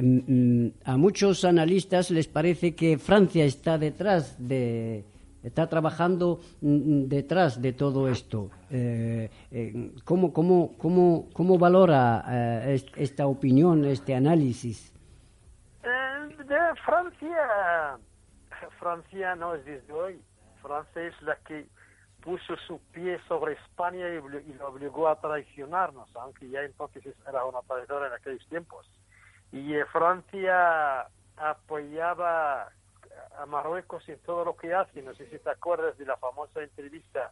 [0.00, 5.04] mm, mm, a muchos analistas les parece que Francia está detrás de
[5.42, 8.50] está trabajando detrás de todo esto.
[8.68, 9.30] Eh,
[10.04, 14.92] ¿cómo, cómo, cómo, cómo valora est- esta opinión, este análisis?
[16.48, 17.96] De Francia,
[18.78, 20.22] Francia no es desde hoy.
[20.62, 21.66] Francia es la que
[22.20, 27.60] puso su pie sobre España y, lo obligó a traicionarnos, aunque ya entonces era una
[27.62, 28.90] traidora en aquellos tiempos.
[29.52, 32.72] Y eh, Francia apoyaba
[33.38, 35.02] a Marruecos en todo lo que hace.
[35.02, 37.30] No sé si te acuerdas de la famosa entrevista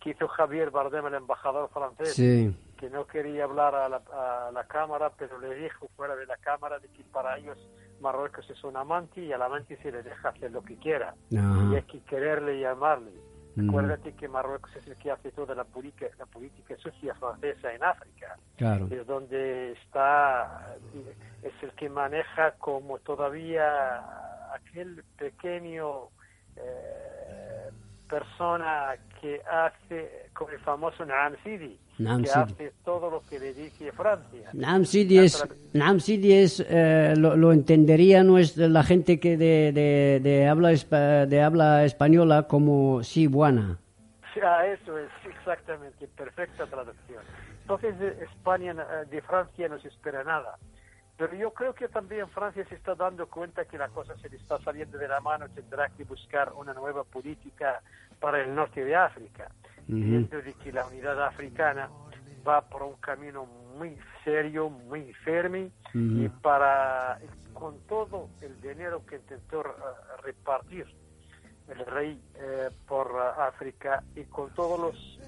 [0.00, 2.56] que hizo Javier Bardem, el embajador francés Sí.
[2.78, 6.36] que no quería hablar a la, a la cámara, pero le dijo fuera de la
[6.36, 7.58] cámara de que para ellos
[8.00, 11.14] Marruecos es un amante y al amante se le deja hacer lo que quiera.
[11.30, 13.12] Y hay que quererle y amarle.
[13.56, 13.70] Mm.
[13.70, 17.82] Acuérdate que Marruecos es el que hace toda la política, la política sucia francesa en
[17.82, 18.38] África.
[18.56, 18.86] Claro.
[18.90, 20.76] Es donde está,
[21.42, 24.02] es el que maneja como todavía
[24.54, 26.08] aquel pequeño
[26.56, 27.70] eh,
[28.08, 32.40] persona que hace, como el famoso Naam Sidi, Naam que Sidi.
[32.42, 34.50] hace todo lo que le dice Francia.
[34.52, 39.72] Naam Sidi es, Naam Sidi es eh, lo, lo entendería nuestra, la gente que de,
[39.72, 43.78] de, de habla de habla española como sí buena.
[44.42, 47.22] Ah, eso es exactamente, perfecta traducción.
[47.62, 50.58] Entonces de España, eh, de Francia no se espera nada.
[51.16, 54.36] Pero yo creo que también Francia se está dando cuenta que la cosa se le
[54.36, 57.80] está saliendo de la mano, tendrá que buscar una nueva política
[58.20, 59.50] para el norte de África,
[59.86, 61.88] viendo de que la unidad africana
[62.46, 67.18] va por un camino muy serio, muy firme, y para
[67.54, 69.62] con todo el dinero que intentó
[70.22, 70.86] repartir
[71.68, 75.18] el rey eh, por África y con todos los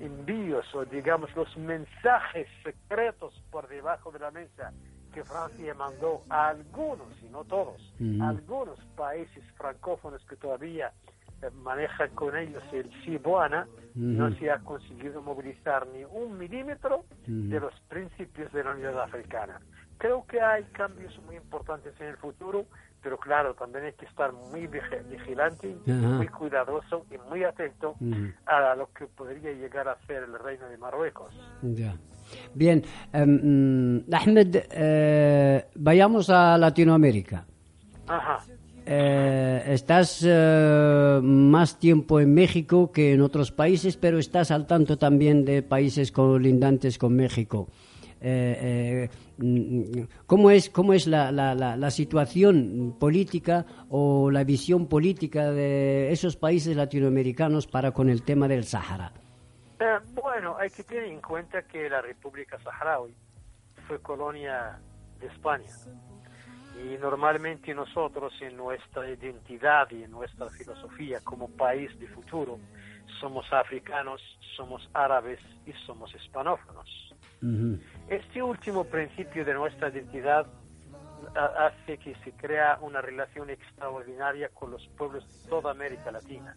[0.00, 4.72] envíos o digamos los mensajes secretos por debajo de la mesa
[5.16, 7.80] que Francia mandó a algunos y no todos,
[8.20, 10.92] algunos países francófonos que todavía
[11.40, 17.06] eh, manejan con ellos el Cibuana, no se ha conseguido movilizar ni un milímetro
[17.48, 19.58] de los principios de la unidad africana.
[19.96, 22.66] Creo que hay cambios muy importantes en el futuro,
[23.02, 25.78] pero claro, también hay que estar muy vigi- vigilante,
[26.18, 27.94] muy cuidadoso y muy atento
[28.44, 31.32] a lo que podría llegar a ser el reino de Marruecos.
[31.62, 31.94] Ya.
[32.54, 37.44] Bien, em, mm, Ahmed, eh, vayamos a Latinoamérica.
[38.06, 38.38] Ajá.
[38.88, 44.96] Eh, estás eh, más tiempo en México que en otros países, pero estás al tanto
[44.96, 47.66] también de países colindantes con México.
[48.20, 49.82] Eh, eh, mm,
[50.26, 56.12] ¿Cómo es, cómo es la, la- la- la situación política o la visión política de
[56.12, 59.12] esos países latinoamericanos para con el tema del Sahara?
[59.78, 63.14] Eh, bueno, hay que tener en cuenta que la República Saharaui
[63.86, 64.78] fue colonia
[65.20, 65.70] de España.
[66.82, 72.58] Y normalmente nosotros en nuestra identidad y en nuestra filosofía como país de futuro
[73.20, 74.20] somos africanos,
[74.56, 77.14] somos árabes y somos hispanófonos.
[78.08, 80.46] Este último principio de nuestra identidad
[81.34, 86.56] ha- hace que se crea una relación extraordinaria con los pueblos de toda América Latina.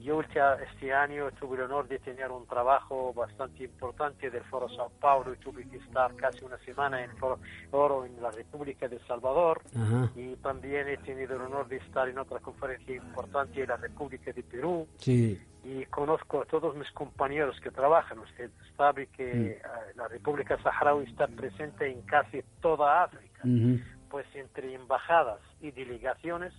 [0.00, 0.38] Yo ulti-
[0.72, 5.34] este año tuve el honor de tener un trabajo bastante importante del Foro Sao Paulo
[5.34, 7.38] y tuve que estar casi una semana en el Foro
[7.70, 10.10] Oro en la República de Salvador Ajá.
[10.16, 14.32] y también he tenido el honor de estar en otra conferencia importante en la República
[14.32, 15.38] de Perú Sí.
[15.64, 18.18] y conozco a todos mis compañeros que trabajan.
[18.20, 19.62] Usted sabe que eh,
[19.96, 23.78] la República Saharaui está presente en casi toda África Ujú.
[24.10, 26.52] Pues entre embajadas y delegaciones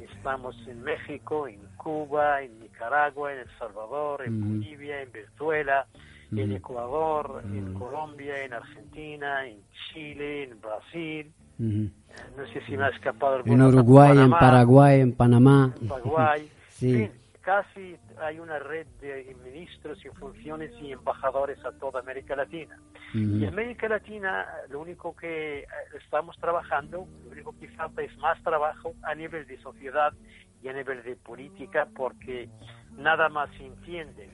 [0.00, 4.40] estamos en México, en Cuba, en Nicaragua, en El Salvador, en.
[4.40, 5.86] Bolivia, en Venezuela,
[6.32, 6.52] en.
[6.52, 9.58] Ecuador, en Colombia, en Argentina, en
[9.92, 11.32] Chile, en Brasil.
[11.58, 15.74] No sé si me ha escapado En Uruguay, en Paraguay, en Panamá.
[15.80, 16.50] en Paraguay.
[16.76, 16.92] Sí.
[16.92, 17.10] En fin,
[17.46, 22.76] casi hay una red de ministros y funciones y embajadores a toda América Latina.
[23.14, 25.66] Y en América Latina lo único que eh,
[26.02, 30.12] estamos trabajando, lo único que falta es más trabajo a nivel de sociedad
[30.60, 32.48] y a nivel de política porque
[32.96, 34.28] nada más se entiende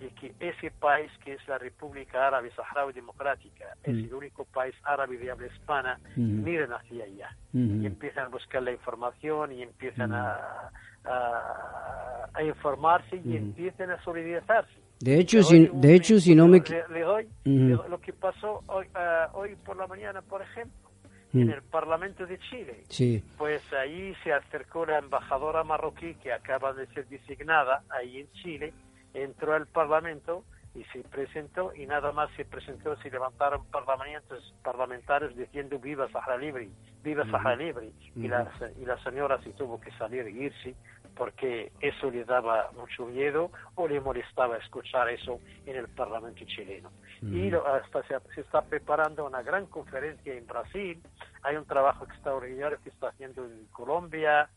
[0.00, 4.74] de que ese país que es la República Árabe Saharaui Democrática es el único país
[4.82, 7.36] árabe de habla hispana, miren hacia allá.
[7.52, 10.70] Y empiezan a buscar la información y empiezan a,
[11.06, 14.78] a, informarse y empiezan a solidarizarse.
[15.00, 16.62] De hecho, si, de hecho, si no me...
[16.90, 20.90] Le, doy lo que pasó hoy, ah, hoy por la mañana, por ejemplo,
[21.32, 22.84] en el Parlamento de Chile.
[22.88, 23.22] Sí.
[23.38, 28.72] Pues ahí se acercó la embajadora marroquí que acaba de ser designada ahí en Chile
[29.16, 35.34] entró al Parlamento y se presentó y nada más se presentó, se levantaron parlamentarios, parlamentarios
[35.34, 36.68] diciendo viva Sahara Libre,
[37.02, 40.74] viva Sahara Libre y, la, y la señora se tuvo que salir e irse
[41.16, 46.90] porque eso le daba mucho miedo o le molestaba escuchar eso en el Parlamento chileno.
[47.22, 51.02] Y hasta se, se, está preparando una gran conferencia en Brasil,
[51.42, 54.48] hay un trabajo extraordinario que está haciendo en Colombia,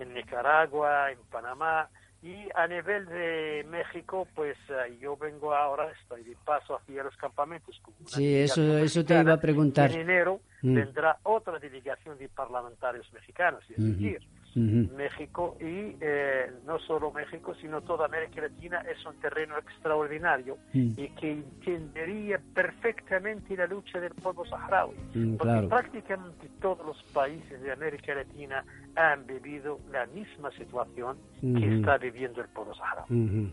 [0.00, 1.88] en Nicaragua, en Panamá,
[2.20, 7.16] y a nivel de México, pues eh, yo vengo ahora, estoy de paso hacia los
[7.16, 7.80] campamentos.
[8.06, 9.92] sí, eso, eso te iba a preguntar.
[9.92, 10.74] En enero mm.
[10.74, 14.20] vendrá otra delegación de parlamentarios mexicanos, es decir,
[14.58, 20.90] México y eh, no solo México, sino toda América Latina es un terreno extraordinario mm.
[20.96, 24.94] y que entendería perfectamente la lucha del pueblo saharaui.
[25.14, 28.64] Mm, porque prácticamente todos los países de América Latina
[28.96, 33.52] han vivido la misma situación que está viviendo el pueblo saharaui.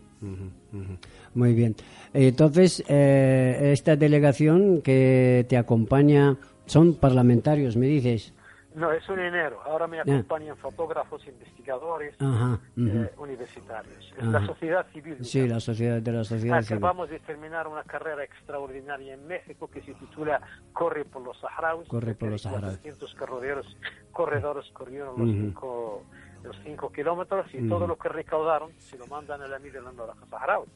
[1.34, 1.74] Muy bien.
[2.12, 8.32] Entonces, eh, esta delegación que te acompaña son parlamentarios, me dices.
[8.76, 9.58] No, es un enero.
[9.64, 14.12] Ahora me acompañan fotógrafos, investigadores, eh, universitarios.
[14.20, 15.16] la sociedad civil.
[15.24, 16.76] Sí, la sociedad de la sociedad civil.
[16.76, 20.42] Acabamos de terminar una carrera extraordinaria en México que se titula
[20.74, 21.88] Corre por los saharauis.
[21.88, 22.78] Corre por los saharauis.
[23.18, 23.66] corredores,
[24.12, 26.02] corredores corrieron los cinco
[26.46, 29.82] los 5 kilómetros y todo lo que recaudaron se lo mandan a la Milla de
[29.82, 30.68] la Saharaui.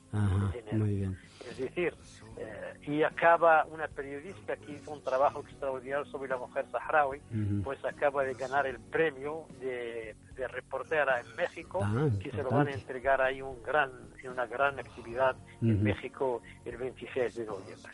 [0.72, 1.16] Muy bien.
[1.48, 1.94] Es decir,
[2.36, 7.20] eh, y acaba una periodista que hizo un trabajo extraordinario sobre la mujer saharaui,
[7.62, 10.14] pues acaba de ganar el premio de,
[10.48, 13.90] reportera en México, ah, que se lo van a entregar ahí un gran,
[14.22, 17.92] en una gran actividad en México el 26 de noviembre.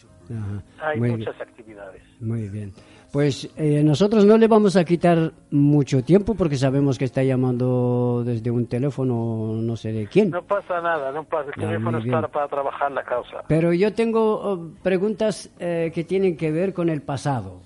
[0.79, 2.05] Hay muchas actividades.
[2.21, 2.73] Muy bien.
[3.13, 8.23] Pues eh, nosotros no le vamos a quitar mucho tiempo porque sabemos que está llamando
[8.25, 10.31] desde un teléfono no sé de quién.
[10.31, 11.51] No pasa nada, no pasa.
[11.57, 13.45] El ah, teléfono está para trabajar la causa.
[13.49, 17.63] Pero yo tengo oh, preguntas eh, que tienen que ver con el pasado.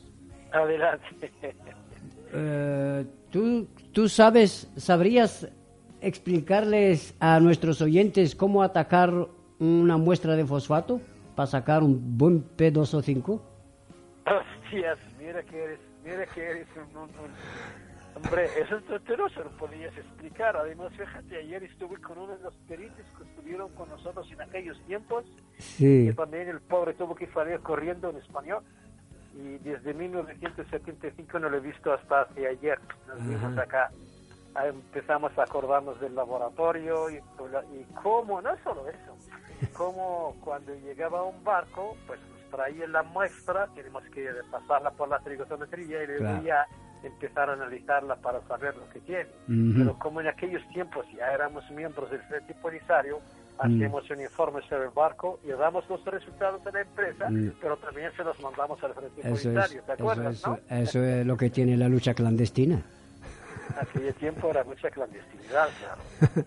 [0.52, 1.32] Adelante.
[2.32, 5.50] Eh, ¿tú, ¿Tú sabes, sabrías
[6.00, 9.12] explicarles a nuestros oyentes cómo atacar
[9.58, 11.00] una muestra de fosfato
[11.34, 13.40] para sacar un buen P2O5?
[14.26, 14.98] Hostias,
[15.30, 17.08] mira que eres, mira que eres un,
[18.16, 20.56] hombre, eso tú no se lo podías explicar.
[20.56, 24.80] Además, fíjate, ayer estuve con uno de los peritos que estuvieron con nosotros en aquellos
[24.86, 25.24] tiempos.
[25.58, 26.06] Sí.
[26.08, 28.64] Que también el pobre tuvo que salir corriendo en español.
[29.34, 32.80] Y desde 1975 no lo he visto hasta hace ayer.
[33.06, 33.90] Nos vimos acá.
[34.64, 39.16] Empezamos a acordarnos del laboratorio y, y cómo, no solo eso,
[39.74, 42.18] cómo cuando llegaba un barco, pues
[42.50, 46.66] traía la muestra, tenemos que pasarla por la trigonometría y luego ya
[47.02, 49.26] empezar a analizarla para saber lo que tiene.
[49.46, 53.20] Pero como en aquellos tiempos ya éramos miembros del Frente Polisario,
[53.58, 57.28] hacemos un informe sobre el barco y damos los resultados de la empresa,
[57.60, 60.34] pero también se los mandamos al Frente Polisario, ¿te acuerdas?
[60.36, 62.82] Eso, eso es lo que tiene la lucha clandestina.
[63.78, 66.46] Aquel tiempo era mucha clandestinidad, claro.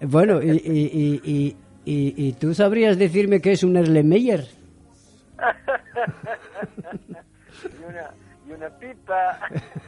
[0.00, 4.46] bueno, y, y, y, y, y tú sabrías decirme qué es un Erlenmeyer?
[7.64, 8.10] y, una,
[8.46, 9.38] y una pipa.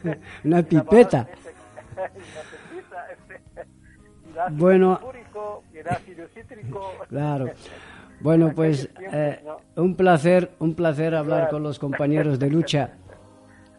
[0.43, 1.27] una pipeta.
[4.51, 4.99] bueno,
[7.09, 7.51] claro.
[8.21, 9.43] Bueno, pues eh,
[9.75, 12.91] un placer, un placer hablar con los compañeros de lucha.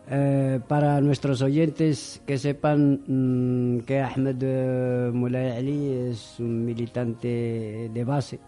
[0.08, 7.90] Eh, para nuestros oyentes que sepan mm, que Ahmed eh, Mulay Ali es un militante
[7.92, 8.38] de base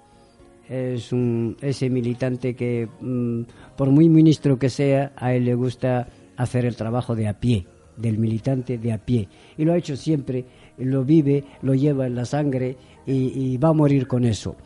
[0.69, 3.43] es un, ese militante que, mm,
[3.77, 7.67] por muy ministro que sea, a él le gusta hacer el trabajo de a pie,
[7.97, 9.29] del militante de a pie.
[9.57, 10.45] Y lo ha hecho siempre,
[10.77, 14.57] lo vive, lo lleva en la sangre y, va a morir con eso.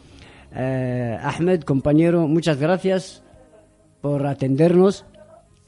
[0.55, 3.23] Eh, Ahmed, compañero, muchas gracias
[4.01, 5.05] por atendernos.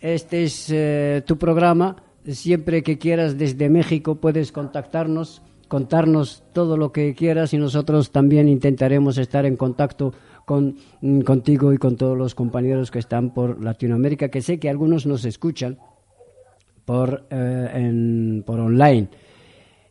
[0.00, 1.96] Este es eh, tu programa.
[2.26, 8.48] Siempre que quieras desde México puedes contactarnos contarnos todo lo que quieras y nosotros también
[8.48, 10.12] intentaremos estar en contacto
[10.44, 14.68] con, mm, contigo y con todos los compañeros que están por Latinoamérica, que sé que
[14.68, 15.78] algunos nos escuchan
[16.84, 19.08] por, eh, por online.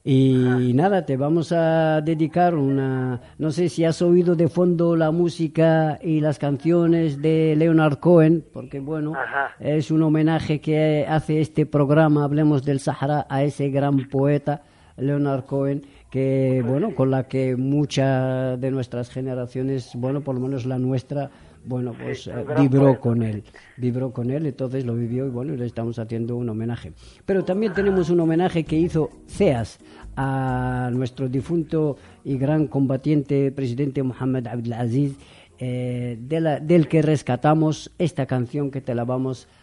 [0.06, 3.22] Y nada, te vamos a dedicar una...
[3.38, 8.44] No sé si has oído de fondo la música y las canciones de Leonard Cohen,
[8.52, 9.14] porque bueno,
[9.62, 14.64] es un homenaje que hace este programa, Hablemos del Sahara, a ese gran poeta,
[14.98, 20.66] Leonard Cohen, que bueno, con la que muchas de nuestras generaciones, bueno, por lo menos
[20.66, 21.32] la nuestra,
[21.66, 23.44] bueno, pues eh, vibró con él,
[23.78, 26.94] vibró con él, entonces lo vivió y bueno, le estamos haciendo un homenaje.
[27.26, 29.80] Pero también tenemos un homenaje que hizo CEAS
[30.16, 35.18] a nuestro difunto y gran combatiente presidente Mohamed Abdelaziz,
[35.60, 39.63] eh, del que rescatamos esta canción que te la vamos a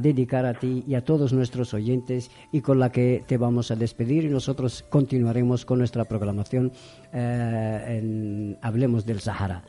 [0.00, 3.76] dedicar a ti y a todos nuestros oyentes y con la que te vamos a
[3.76, 4.24] despedir.
[4.24, 6.72] Y nosotros continuaremos con nuestra programación
[7.12, 9.62] eh, en Hablemos del Sahara.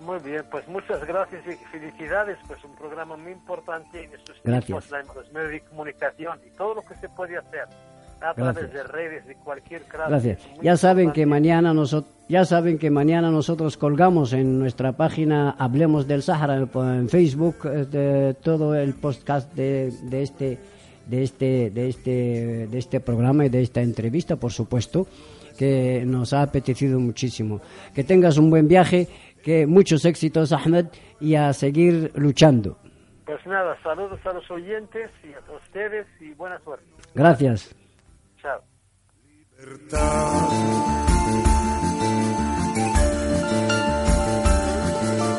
[0.00, 4.88] Muy bien, pues muchas gracias y felicidades, pues un programa muy importante en estos tiempos,
[4.90, 7.66] los medios de comunicación y todo lo que se puede hacer
[8.20, 10.10] a través de redes de cualquier clase.
[10.10, 10.38] Gracias.
[10.62, 16.06] Ya saben que mañana nosotros ya saben que mañana nosotros colgamos en nuestra página Hablemos
[16.06, 20.58] del Sahara en Facebook eh, de todo el podcast de, de este
[21.06, 25.06] de este de este de este programa y de esta entrevista, por supuesto,
[25.58, 27.62] que nos ha apetecido muchísimo.
[27.94, 29.08] Que tengas un buen viaje
[29.42, 30.86] que muchos éxitos, Ahmed,
[31.20, 32.76] y a seguir luchando.
[33.24, 36.84] Pues nada, saludos a los oyentes y a ustedes y buena suerte.
[37.14, 37.74] Gracias.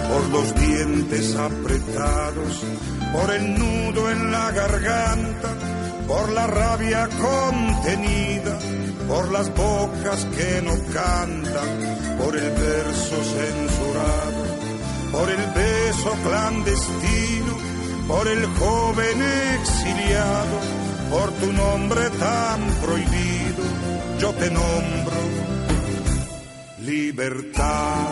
[0.10, 2.64] Por los dientes apretados,
[3.14, 5.50] por el nudo en la garganta,
[6.08, 8.58] por la rabia contenida
[9.10, 11.70] por las bocas que no cantan,
[12.20, 14.44] por el verso censurado,
[15.12, 17.58] por el beso clandestino,
[18.08, 19.18] por el joven
[19.60, 20.58] exiliado,
[21.10, 23.64] por tu nombre tan prohibido,
[24.20, 25.20] yo te nombro
[26.82, 28.08] libertad.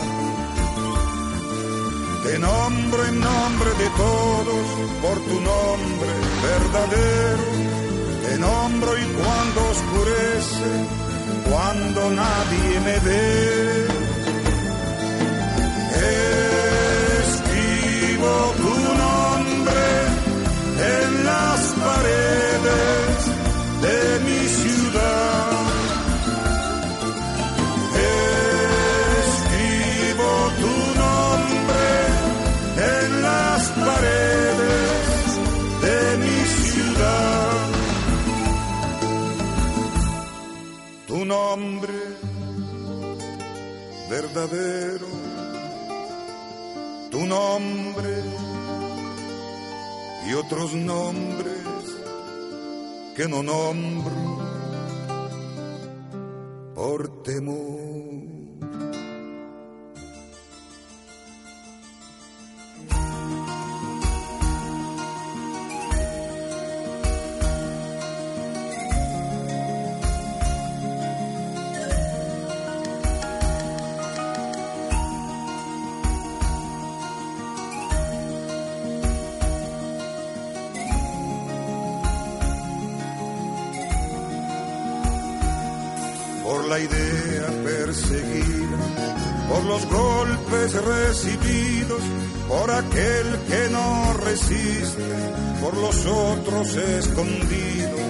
[2.24, 4.66] Te nombro en nombre de todos,
[5.02, 6.10] por tu nombre
[6.42, 7.58] verdadero
[8.28, 10.70] te nombro y cuando oscurece,
[11.48, 13.86] cuando nadie me ve,
[44.46, 45.06] verdadero,
[47.10, 48.22] tu nombre
[50.28, 51.56] y otros nombres
[53.16, 54.12] que no nombro
[56.74, 58.37] por temor.
[90.88, 92.02] Recibidos,
[92.48, 95.04] por aquel que no resiste,
[95.60, 98.00] por los otros escondidos,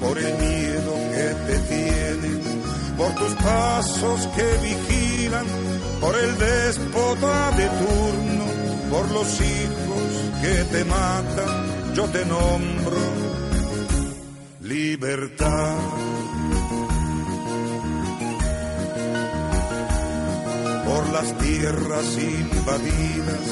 [0.00, 2.42] por el miedo que te tienen,
[2.96, 5.46] por tus pasos que vigilan,
[6.00, 8.44] por el déspota de turno,
[8.90, 10.06] por los hijos
[10.42, 13.26] que te matan, yo te nombro
[14.66, 16.05] libertad.
[21.16, 23.46] Las tierras invadidas,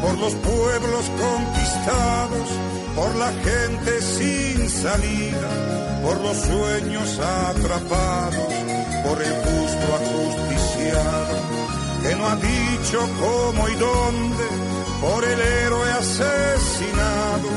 [0.00, 2.48] por los pueblos conquistados,
[2.96, 5.50] por la gente sin salida,
[6.02, 8.52] por los sueños atrapados,
[9.04, 11.36] por el justo ajusticiado,
[12.02, 14.46] que no ha dicho cómo y dónde,
[15.02, 17.48] por el héroe asesinado,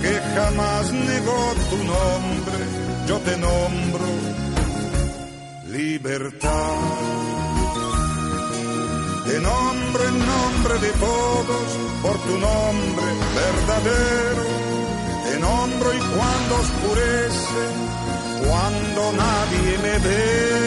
[0.00, 2.58] que jamás negó tu nombre,
[3.06, 4.06] yo te nombro
[5.66, 7.39] libertad.
[9.92, 14.44] Nombro en nombre de todos, por tu nombre verdadero.
[15.24, 17.62] Te nombro y cuando oscurece,
[18.46, 20.60] cuando nadie me ve.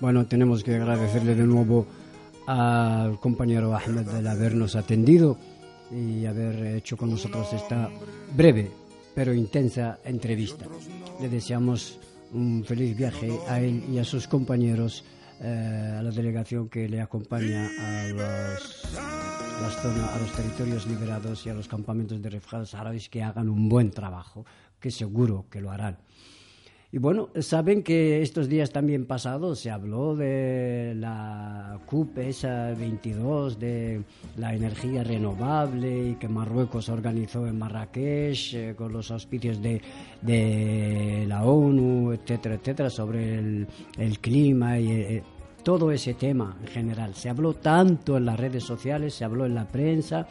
[0.00, 1.86] Bueno, tenemos que agradecerle de nuevo
[2.46, 5.36] al compañero Ahmed el habernos atendido
[5.90, 7.90] y haber hecho con nosotros esta
[8.34, 8.70] breve
[9.14, 10.66] pero intensa entrevista.
[11.20, 11.98] Le deseamos
[12.32, 15.04] un feliz viaje a él y a sus compañeros,
[15.40, 18.94] eh, a la delegación que le acompaña a los,
[19.60, 23.48] las zonas, a los territorios liberados y a los campamentos de refugiados árabes que hagan
[23.48, 24.46] un buen trabajo,
[24.78, 25.98] que seguro que lo harán.
[26.92, 33.60] Y bueno, saben que estos días también pasados se habló de la CUP esa 22,
[33.60, 34.02] de
[34.36, 39.80] la energía renovable y que Marruecos organizó en Marrakech eh, con los auspicios de,
[40.20, 45.22] de la ONU, etcétera, etcétera, sobre el, el clima y eh,
[45.62, 47.14] todo ese tema en general.
[47.14, 50.26] Se habló tanto en las redes sociales, se habló en la prensa,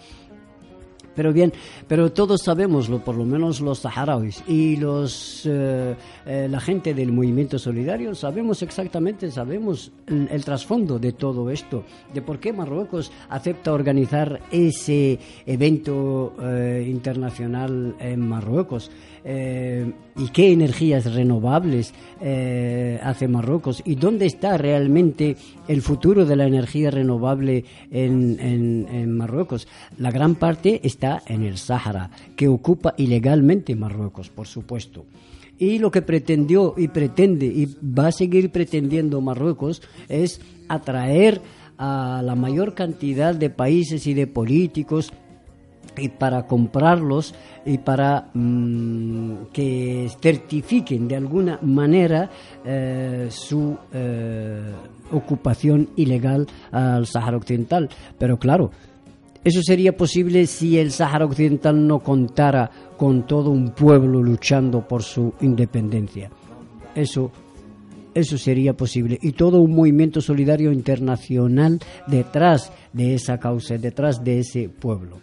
[1.20, 1.52] pero bien,
[1.86, 5.94] pero todos sabemos, por lo menos los saharauis y los, eh,
[6.26, 11.84] eh, la gente del movimiento solidario, sabemos exactamente, sabemos el, el trasfondo de todo esto,
[12.14, 18.90] de por qué Marruecos acepta organizar ese evento eh, internacional en Marruecos.
[19.24, 25.36] Eh, y qué energías renovables eh, hace Marruecos y dónde está realmente
[25.68, 29.68] el futuro de la energía renovable en, en- en Marruecos.
[29.98, 35.06] La gran parte está en el Sáhara, que ocupa ilegalmente Marruecos, por supuesto.
[35.58, 40.40] Y lo que pretendió y pretende y va a seguir pretendiendo Marruecos es
[40.70, 41.42] atraer
[41.78, 45.12] a la mayor cantidad de países y de políticos
[46.00, 47.34] y para comprarlos
[47.66, 52.30] y para mm, que certifiquen de alguna manera
[52.66, 54.72] eh, su eh,
[55.12, 57.90] ocupación ilegal al Sáhara Occidental.
[58.18, 58.72] Pero claro,
[59.44, 65.04] eso sería posible si el Sáhara Occidental no contara con todo un pueblo luchando por
[65.04, 66.30] su independencia.
[66.96, 67.32] Eso
[68.14, 69.18] eso sería posible.
[69.22, 75.20] Y todo un movimiento solidario internacional detrás de esa causa, detrás de ese pueblo.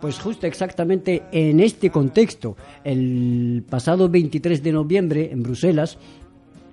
[0.00, 5.98] Pues justo exactamente en este contexto, el pasado 23 de noviembre en Bruselas,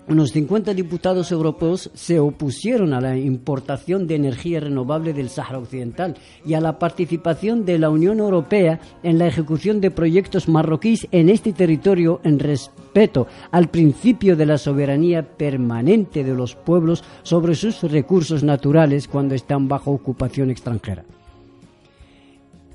[0.06, 6.18] unos 50 diputados europeos se opusieron a la importación de energía renovable del Sáhara Occidental
[6.46, 11.30] y a la participación de la Unión Europea en la ejecución de proyectos marroquíes en
[11.30, 17.82] este territorio en respeto al principio de la soberanía permanente de los pueblos sobre sus
[17.84, 21.06] recursos naturales cuando están bajo ocupación extranjera.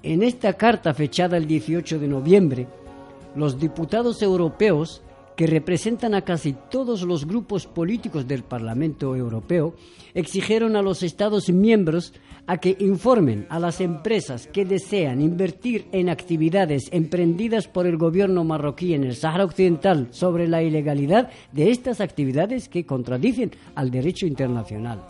[0.08, 2.66] En esta carta fechada el 18 de noviembre,
[3.36, 5.02] los diputados europeos,
[5.36, 9.74] que representan a casi todos los grupos políticos del Parlamento Europeo,
[10.14, 12.14] exigieron a los Estados miembros
[12.46, 18.44] a que informen a las empresas que desean invertir en actividades emprendidas por el gobierno
[18.44, 24.24] marroquí en el Sáhara Occidental sobre la ilegalidad de estas actividades que contradicen al derecho
[24.24, 25.04] internacional.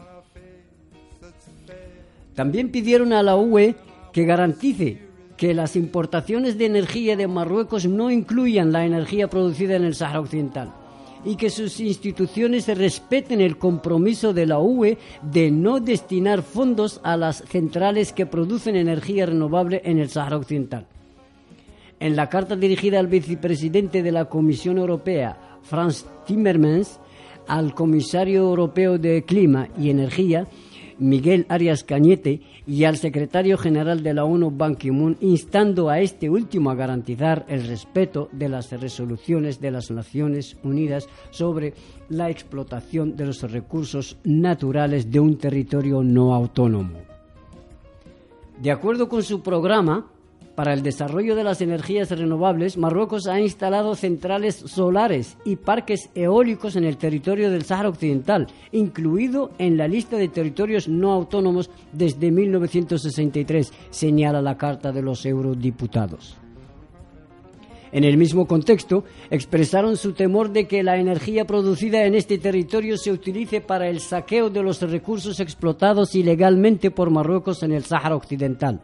[2.34, 3.76] También pidieron a la UE
[4.12, 9.84] que garantice que las importaciones de energía de Marruecos no incluyan la energía producida en
[9.84, 10.72] el Sáhara Occidental
[11.24, 17.16] y que sus instituciones respeten el compromiso de la UE de no destinar fondos a
[17.16, 20.86] las centrales que producen energía renovable en el Sáhara Occidental.
[22.00, 27.00] En la carta dirigida al vicepresidente de la Comisión Europea, Franz Timmermans,
[27.48, 30.46] al comisario europeo de Clima y Energía,
[30.98, 36.28] Miguel Arias Cañete, y al secretario general de la ONU, Ban Ki-moon, instando a este
[36.28, 41.72] último a garantizar el respeto de las resoluciones de las Naciones Unidas sobre
[42.10, 46.98] la explotación de los recursos naturales de un territorio no autónomo.
[48.60, 50.10] De acuerdo con su programa,
[50.58, 56.74] para el desarrollo de las energías renovables, Marruecos ha instalado centrales solares y parques eólicos
[56.74, 62.32] en el territorio del Sáhara Occidental, incluido en la lista de territorios no autónomos desde
[62.32, 66.36] 1963, señala la Carta de los Eurodiputados.
[67.92, 72.96] En el mismo contexto, expresaron su temor de que la energía producida en este territorio
[72.96, 78.16] se utilice para el saqueo de los recursos explotados ilegalmente por Marruecos en el Sáhara
[78.16, 78.82] Occidental.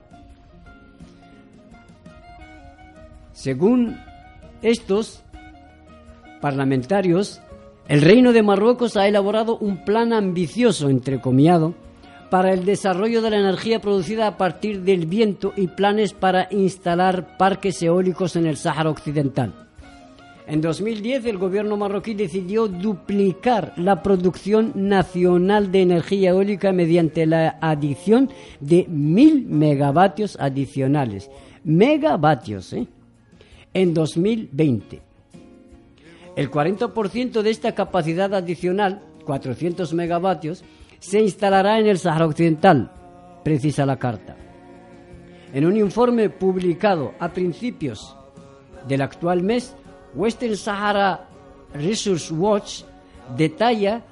[3.35, 4.01] Según
[4.63, 5.25] estos
[6.41, 7.43] parlamentarios,
[7.89, 11.75] El Reino de Marruecos ha elaborado un plan ambicioso, entrecomillado,
[12.31, 17.37] para el desarrollo de la energía producida a partir del viento y planes para instalar
[17.37, 19.53] parques eólicos en el Sáhara Occidental.
[20.47, 27.59] En 2010 el gobierno marroquí decidió duplicar la producción nacional de energía eólica mediante la
[27.61, 28.31] adición
[28.61, 31.31] de mil megavatios adicionales.
[31.65, 32.87] Megavatios, ¿eh?
[33.75, 35.03] En 2020.
[36.37, 40.65] El 40% de esta capacidad adicional, 400 megavatios,
[40.99, 42.91] se instalará en el Sahara Occidental,
[43.45, 44.37] precisa la carta.
[45.53, 48.17] En un informe publicado a principios
[48.89, 49.77] del actual mes,
[50.15, 51.29] Western Sahara
[51.75, 52.83] Resource Watch
[53.37, 54.03] detalla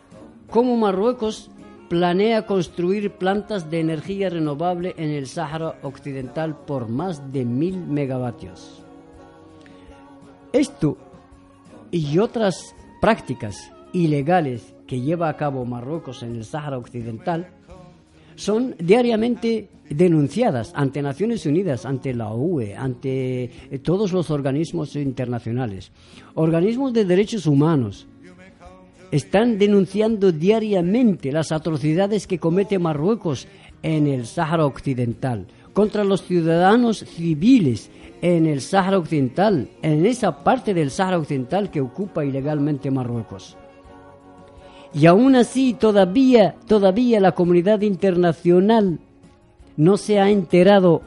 [0.51, 1.51] cómo Marruecos
[1.89, 8.82] planea construir plantas de energía renovable en el Sáhara Occidental por más de mil megavatios.
[10.53, 10.99] Esto
[11.91, 17.49] y otras prácticas ilegales que lleva a cabo Marruecos en el Sáhara Occidental
[18.35, 23.51] son diariamente denunciadas ante Naciones Unidas, ante la UE, ante
[23.83, 25.91] todos los organismos internacionales.
[26.35, 28.07] Organismos de derechos humanos
[29.11, 33.47] están denunciando diariamente las atrocidades que comete Marruecos
[33.83, 37.91] en el Sáhara Occidental, contra los ciudadanos civiles
[38.23, 43.57] en el Sáhara Occidental, en esa parte del Sáhara Occidental que ocupa ilegalmente Marruecos.
[44.95, 49.01] Y aún así todavía, todavía la comunidad internacional
[49.77, 51.03] no se ha enterado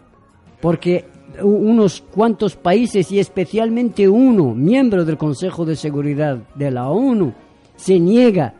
[0.59, 1.05] porque
[1.41, 7.33] unos cuantos países y especialmente uno, miembro del Consejo de Seguridad de la ONU,
[7.75, 8.55] se niega,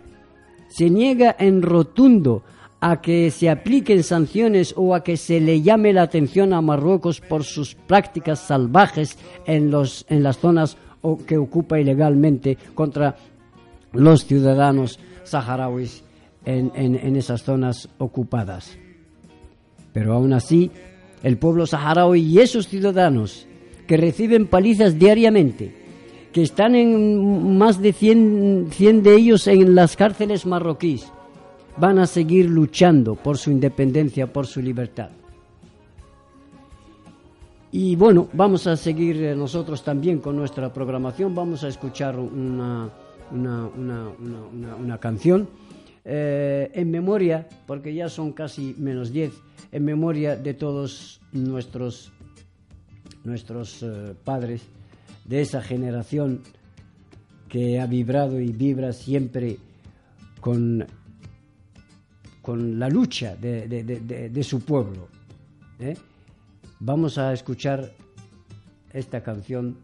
[0.69, 2.43] se niega en rotundo
[2.87, 7.19] a que se apliquen sanciones o a que se le llame la atención a Marruecos
[7.19, 9.17] por sus prácticas salvajes
[9.47, 10.77] en, los, en las zonas
[11.25, 13.15] que ocupa ilegalmente contra
[13.91, 16.03] los ciudadanos saharauis
[16.45, 18.77] en, en, esas zonas ocupadas.
[19.91, 20.69] Pero aún así,
[21.23, 23.47] el pueblo saharaui y esos ciudadanos
[23.87, 25.73] que reciben palizas diariamente,
[26.31, 31.11] que están en más de 100, 100 de ellos en las cárceles marroquíes,
[31.77, 35.09] van a seguir luchando por su independencia, por su libertad.
[37.71, 42.89] Y bueno, vamos a seguir eh, nosotros también con nuestra programación, vamos a escuchar una,
[43.31, 45.49] una, una, una, canción
[46.05, 49.33] eh, en memoria, porque ya son casi menos 10,
[49.73, 52.13] en memoria de todos nuestros,
[53.25, 54.61] nuestros eh, padres,
[55.25, 56.43] de esa generación
[57.49, 59.57] que ha vibrado y vibra siempre
[60.39, 60.85] con,
[62.44, 65.08] con la lucha de, de, de, de su pueblo.
[65.78, 65.96] ¿eh?
[66.80, 67.92] Vamos a escuchar
[68.92, 69.76] esta canción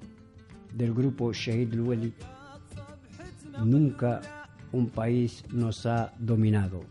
[0.72, 2.12] del grupo Shahid Lueli
[3.64, 4.20] nunca
[4.72, 6.84] un país nos ha dominado.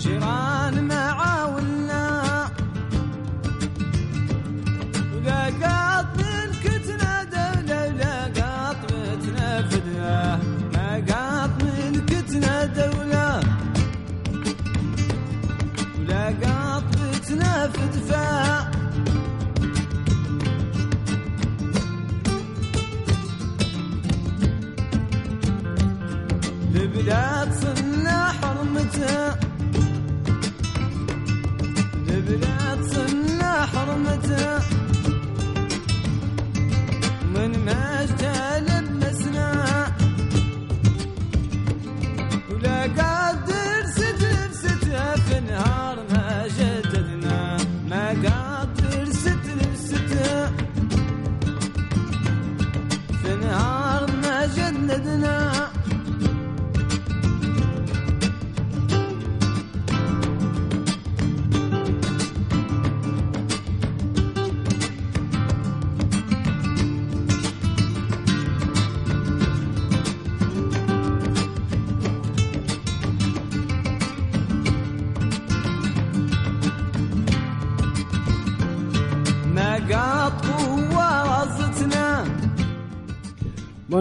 [0.00, 2.04] جيران معاولنا
[5.14, 7.03] ولا
[10.05, 10.39] متنا
[10.73, 13.39] ما قاط ملكتنا دولة.
[15.99, 16.83] ولا قاط
[17.67, 18.74] فدفا البلاد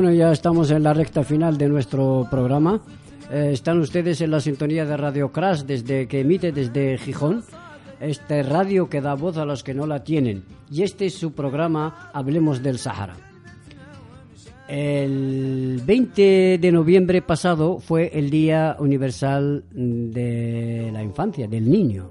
[0.04, 2.82] Bueno, ya estamos en la recta final de nuestro programa.
[3.32, 7.42] Eh, están ustedes en la sintonía de Radio Crash desde que emite desde Gijón.
[8.00, 10.44] Este radio que da voz a los que no la tienen.
[10.70, 13.16] Y este es su programa Hablemos del Sahara.
[14.68, 22.10] El 20 de noviembre pasado fue el Día Universal de la Infancia, del Niño.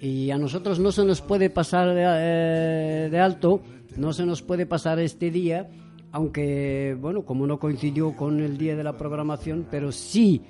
[0.00, 3.62] Y a nosotros no se nos puede pasar de, eh, de alto
[3.96, 5.68] No se nos puede pasar este día,
[6.12, 10.42] aunque, bueno, como no coincidió con el día de la programación, pero sí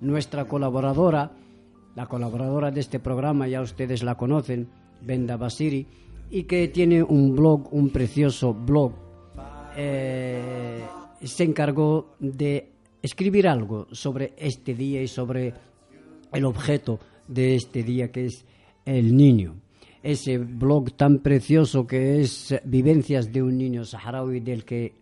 [0.00, 1.32] nuestra colaboradora,
[1.96, 4.68] la colaboradora de este programa, ya ustedes la conocen,
[5.02, 5.86] Benda Basiri,
[6.30, 8.92] y que tiene un blog, un precioso blog,
[9.76, 10.80] eh,
[11.22, 12.70] se encargó de
[13.02, 15.54] escribir algo sobre este día y sobre
[16.32, 18.44] el objeto de este día que es
[18.84, 19.56] el niño.
[20.04, 24.92] Ese blog tan precioso que es Vivencias de un niño saharaui del que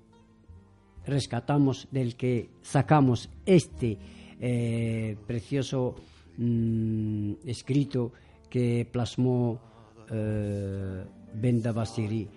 [1.04, 3.98] rescatamos, del que sacamos este
[4.40, 5.96] eh, precioso
[6.38, 8.12] mm, escrito
[8.48, 9.60] que plasmó
[10.08, 12.28] eh, Benda Basiri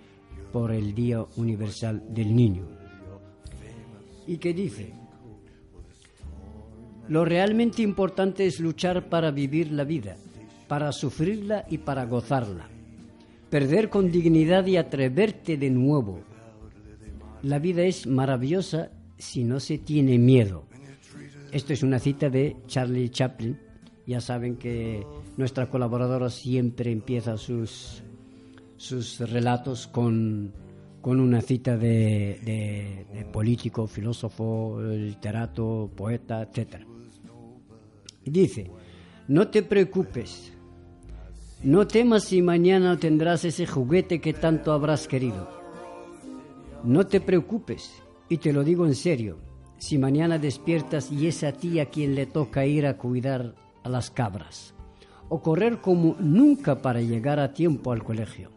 [0.51, 2.65] por el Día Universal del Niño.
[4.25, 4.91] Y que dice,
[7.09, 10.17] lo realmente importante es luchar para vivir la vida,
[10.67, 12.67] para sufrirla y para gozarla.
[13.49, 16.21] Perder con dignidad y atreverte de nuevo.
[17.41, 20.65] La vida es maravillosa si no se tiene miedo.
[21.51, 23.57] Esto es una cita de Charlie Chaplin.
[24.07, 25.05] Ya saben que
[25.37, 28.03] nuestra colaboradora siempre empieza sus,
[28.77, 30.53] sus relatos con,
[31.01, 36.85] con una cita de, de, político, filósofo, literato, poeta, etcétera.
[38.25, 38.71] Dice,
[39.27, 40.51] no te preocupes,
[41.65, 45.49] no temas si mañana tendrás ese juguete que tanto habrás querido.
[46.83, 49.39] No te preocupes, y te lo digo en serio,
[49.79, 53.89] si mañana despiertas y es a ti a quien le toca ir a cuidar a
[53.89, 54.75] las cabras,
[55.27, 58.51] o correr como nunca para llegar a tiempo al colegio.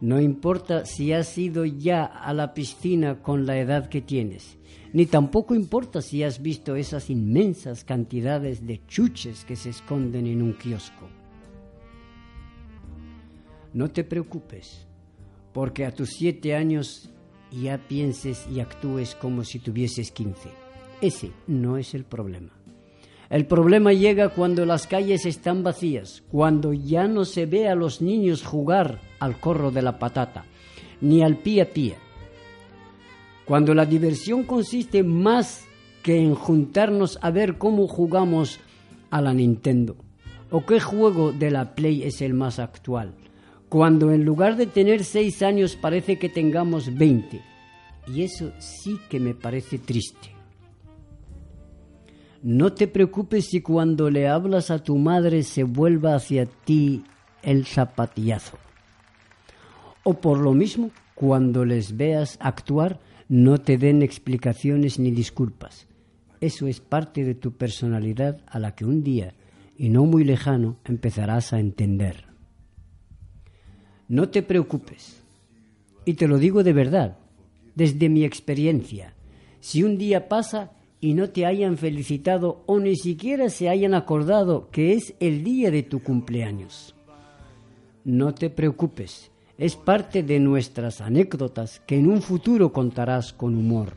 [0.00, 4.56] No importa si has ido ya a la piscina con la edad que tienes,
[4.94, 10.40] ni tampoco importa si has visto esas inmensas cantidades de chuches que se esconden en
[10.40, 11.21] un kiosco.
[13.74, 14.86] No te preocupes,
[15.52, 17.08] porque a tus siete años
[17.50, 20.50] ya pienses y actúes como si tuvieses quince.
[21.00, 22.50] Ese no es el problema.
[23.30, 28.02] El problema llega cuando las calles están vacías, cuando ya no se ve a los
[28.02, 30.44] niños jugar al corro de la patata,
[31.00, 31.96] ni al pie a pie.
[33.46, 35.64] Cuando la diversión consiste más
[36.02, 38.60] que en juntarnos a ver cómo jugamos
[39.10, 39.96] a la Nintendo,
[40.50, 43.14] o qué juego de la Play es el más actual.
[43.72, 47.40] Cuando en lugar de tener seis años parece que tengamos veinte.
[48.06, 50.28] Y eso sí que me parece triste.
[52.42, 57.02] No te preocupes si cuando le hablas a tu madre se vuelva hacia ti
[57.42, 58.58] el zapatillazo.
[60.04, 63.00] O por lo mismo, cuando les veas actuar,
[63.30, 65.88] no te den explicaciones ni disculpas.
[66.42, 69.32] Eso es parte de tu personalidad a la que un día,
[69.78, 72.31] y no muy lejano, empezarás a entender.
[74.12, 75.22] No te preocupes.
[76.04, 77.16] Y te lo digo de verdad,
[77.74, 79.14] desde mi experiencia.
[79.60, 84.68] Si un día pasa y no te hayan felicitado o ni siquiera se hayan acordado
[84.70, 86.94] que es el día de tu cumpleaños.
[88.04, 93.94] No te preocupes, es parte de nuestras anécdotas que en un futuro contarás con humor.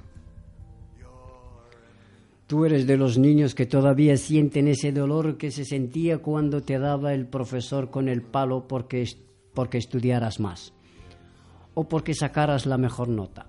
[2.47, 6.79] Tú eres de los niños que todavía sienten ese dolor que se sentía cuando te
[6.79, 9.05] daba el profesor con el palo porque,
[9.55, 10.75] porque estudiaras más
[11.75, 13.47] o porque sacaras la mejor nota.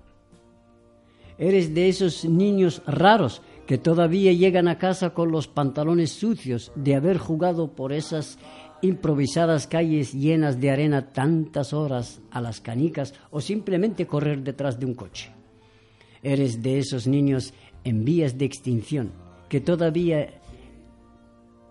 [1.39, 6.95] Eres de esos niños raros que todavía llegan a casa con los pantalones sucios de
[6.95, 8.37] haber jugado por esas
[8.81, 14.85] improvisadas calles llenas de arena tantas horas a las canicas o simplemente correr detrás de
[14.85, 15.31] un coche.
[16.21, 17.53] Eres de esos niños
[17.83, 19.11] en vías de extinción
[19.49, 20.41] que todavía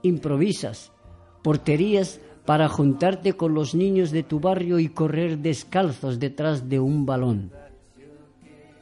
[0.03, 0.93] improvisas
[1.43, 7.05] porterías para juntarte con los niños de tu barrio y correr descalzos detrás de un
[7.05, 7.51] balón.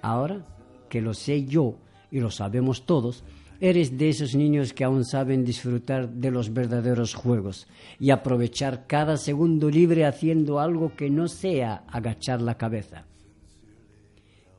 [0.03, 0.45] Ahora
[0.91, 1.77] que lo sé yo
[2.11, 3.25] y lo sabemos todos,
[3.61, 7.67] eres de esos niños que aún saben disfrutar de los verdaderos juegos
[7.99, 13.07] y aprovechar cada segundo libre haciendo algo que no sea agachar la cabeza.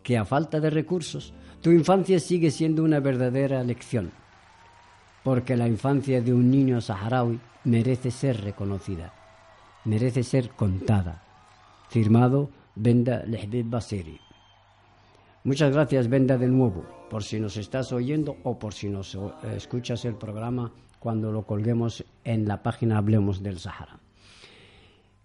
[0.01, 4.11] Que a falta de recursos, tu infancia sigue siendo una verdadera lección,
[5.25, 9.11] porque la infancia de un niño saharaui merece ser reconocida,
[9.83, 11.23] merece ser contada.
[11.89, 14.19] Firmado Benda Lehbib Basiri.
[15.43, 19.17] Muchas gracias, Benda, de nuevo, por si nos estás oyendo o por si nos
[19.55, 23.99] escuchas el programa cuando lo colguemos en la página Hablemos del Sahara.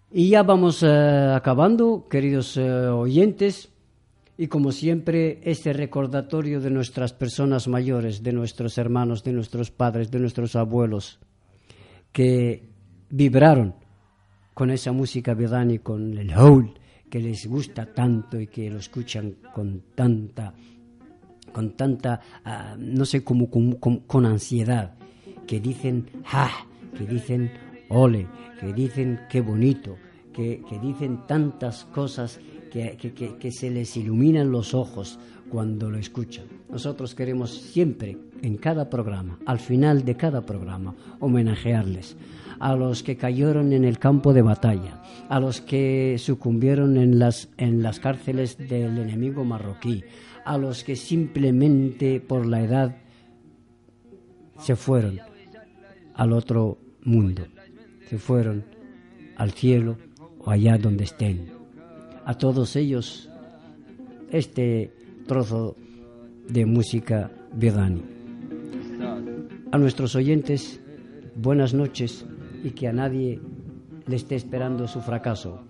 [0.09, 3.69] Y ya vamos eh, acabando, queridos eh, oyentes,
[4.41, 10.09] y como siempre, este recordatorio de nuestras personas mayores, de nuestros hermanos, de nuestros padres,
[10.09, 11.19] de nuestros abuelos,
[12.11, 12.67] que
[13.11, 13.75] vibraron
[14.55, 15.37] con esa música
[15.69, 16.73] y con el howl
[17.07, 20.55] que les gusta tanto y que lo escuchan con tanta,
[21.53, 23.77] con tanta, ah, no sé, como- como-
[24.07, 24.95] con ansiedad,
[25.45, 26.65] que dicen, ¡ah!
[26.97, 27.51] que dicen,
[27.89, 28.27] ole,
[28.59, 29.97] que dicen, qué bonito,
[30.33, 32.39] que, dicen tantas cosas
[32.71, 35.19] que, que- que- que se les iluminan los ojos
[35.49, 36.45] cuando lo escuchan.
[36.69, 42.15] Nosotros queremos siempre, en cada programa, al final de cada programa, homenajearles
[42.59, 47.49] a los que cayeron en el campo de batalla, a los que sucumbieron en las,
[47.57, 50.03] en las cárceles del enemigo marroquí,
[50.45, 52.97] a los que simplemente por la edad
[54.59, 55.19] se fueron
[56.13, 57.43] al otro mundo,
[58.07, 58.63] se fueron
[59.37, 59.97] al cielo
[60.45, 61.51] allá donde estén.
[62.25, 63.29] A todos ellos,
[64.31, 64.93] este
[65.27, 65.75] trozo
[66.47, 68.03] de música Bidani.
[69.71, 70.81] A nuestros oyentes,
[71.35, 72.25] buenas noches
[72.63, 73.39] y que a nadie
[74.05, 75.61] le esté esperando su fracaso.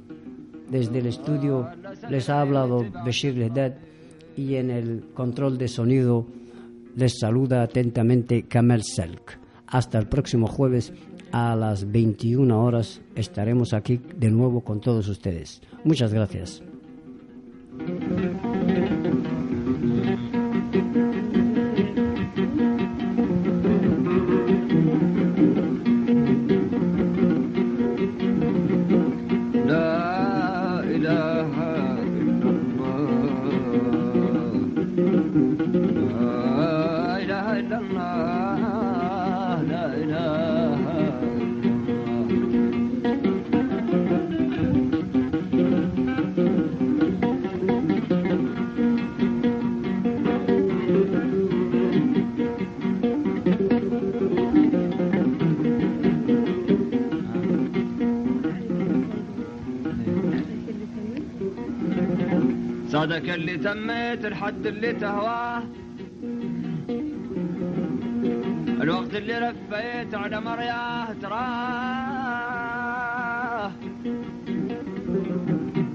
[0.70, 1.70] Desde el estudio
[2.10, 3.74] les ha hablado Bashir Lehdad
[4.36, 6.26] y en el control de sonido
[6.96, 9.40] les saluda atentamente Kamel Selk.
[9.68, 10.94] Hasta el próximo jueves
[11.32, 15.62] a las 21 horas estaremos aquí de nuevo con todos ustedes.
[15.84, 16.64] Muchas gracias.
[64.22, 65.64] تميت الحد اللي تهواه.
[68.82, 72.62] الوقت اللي رفيت على مرياه تراه.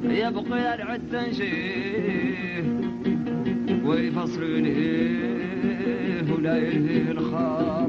[0.05, 2.65] يبقى العد تنشيه
[3.85, 7.86] ويفصل ليه ولا يلهي الخاطر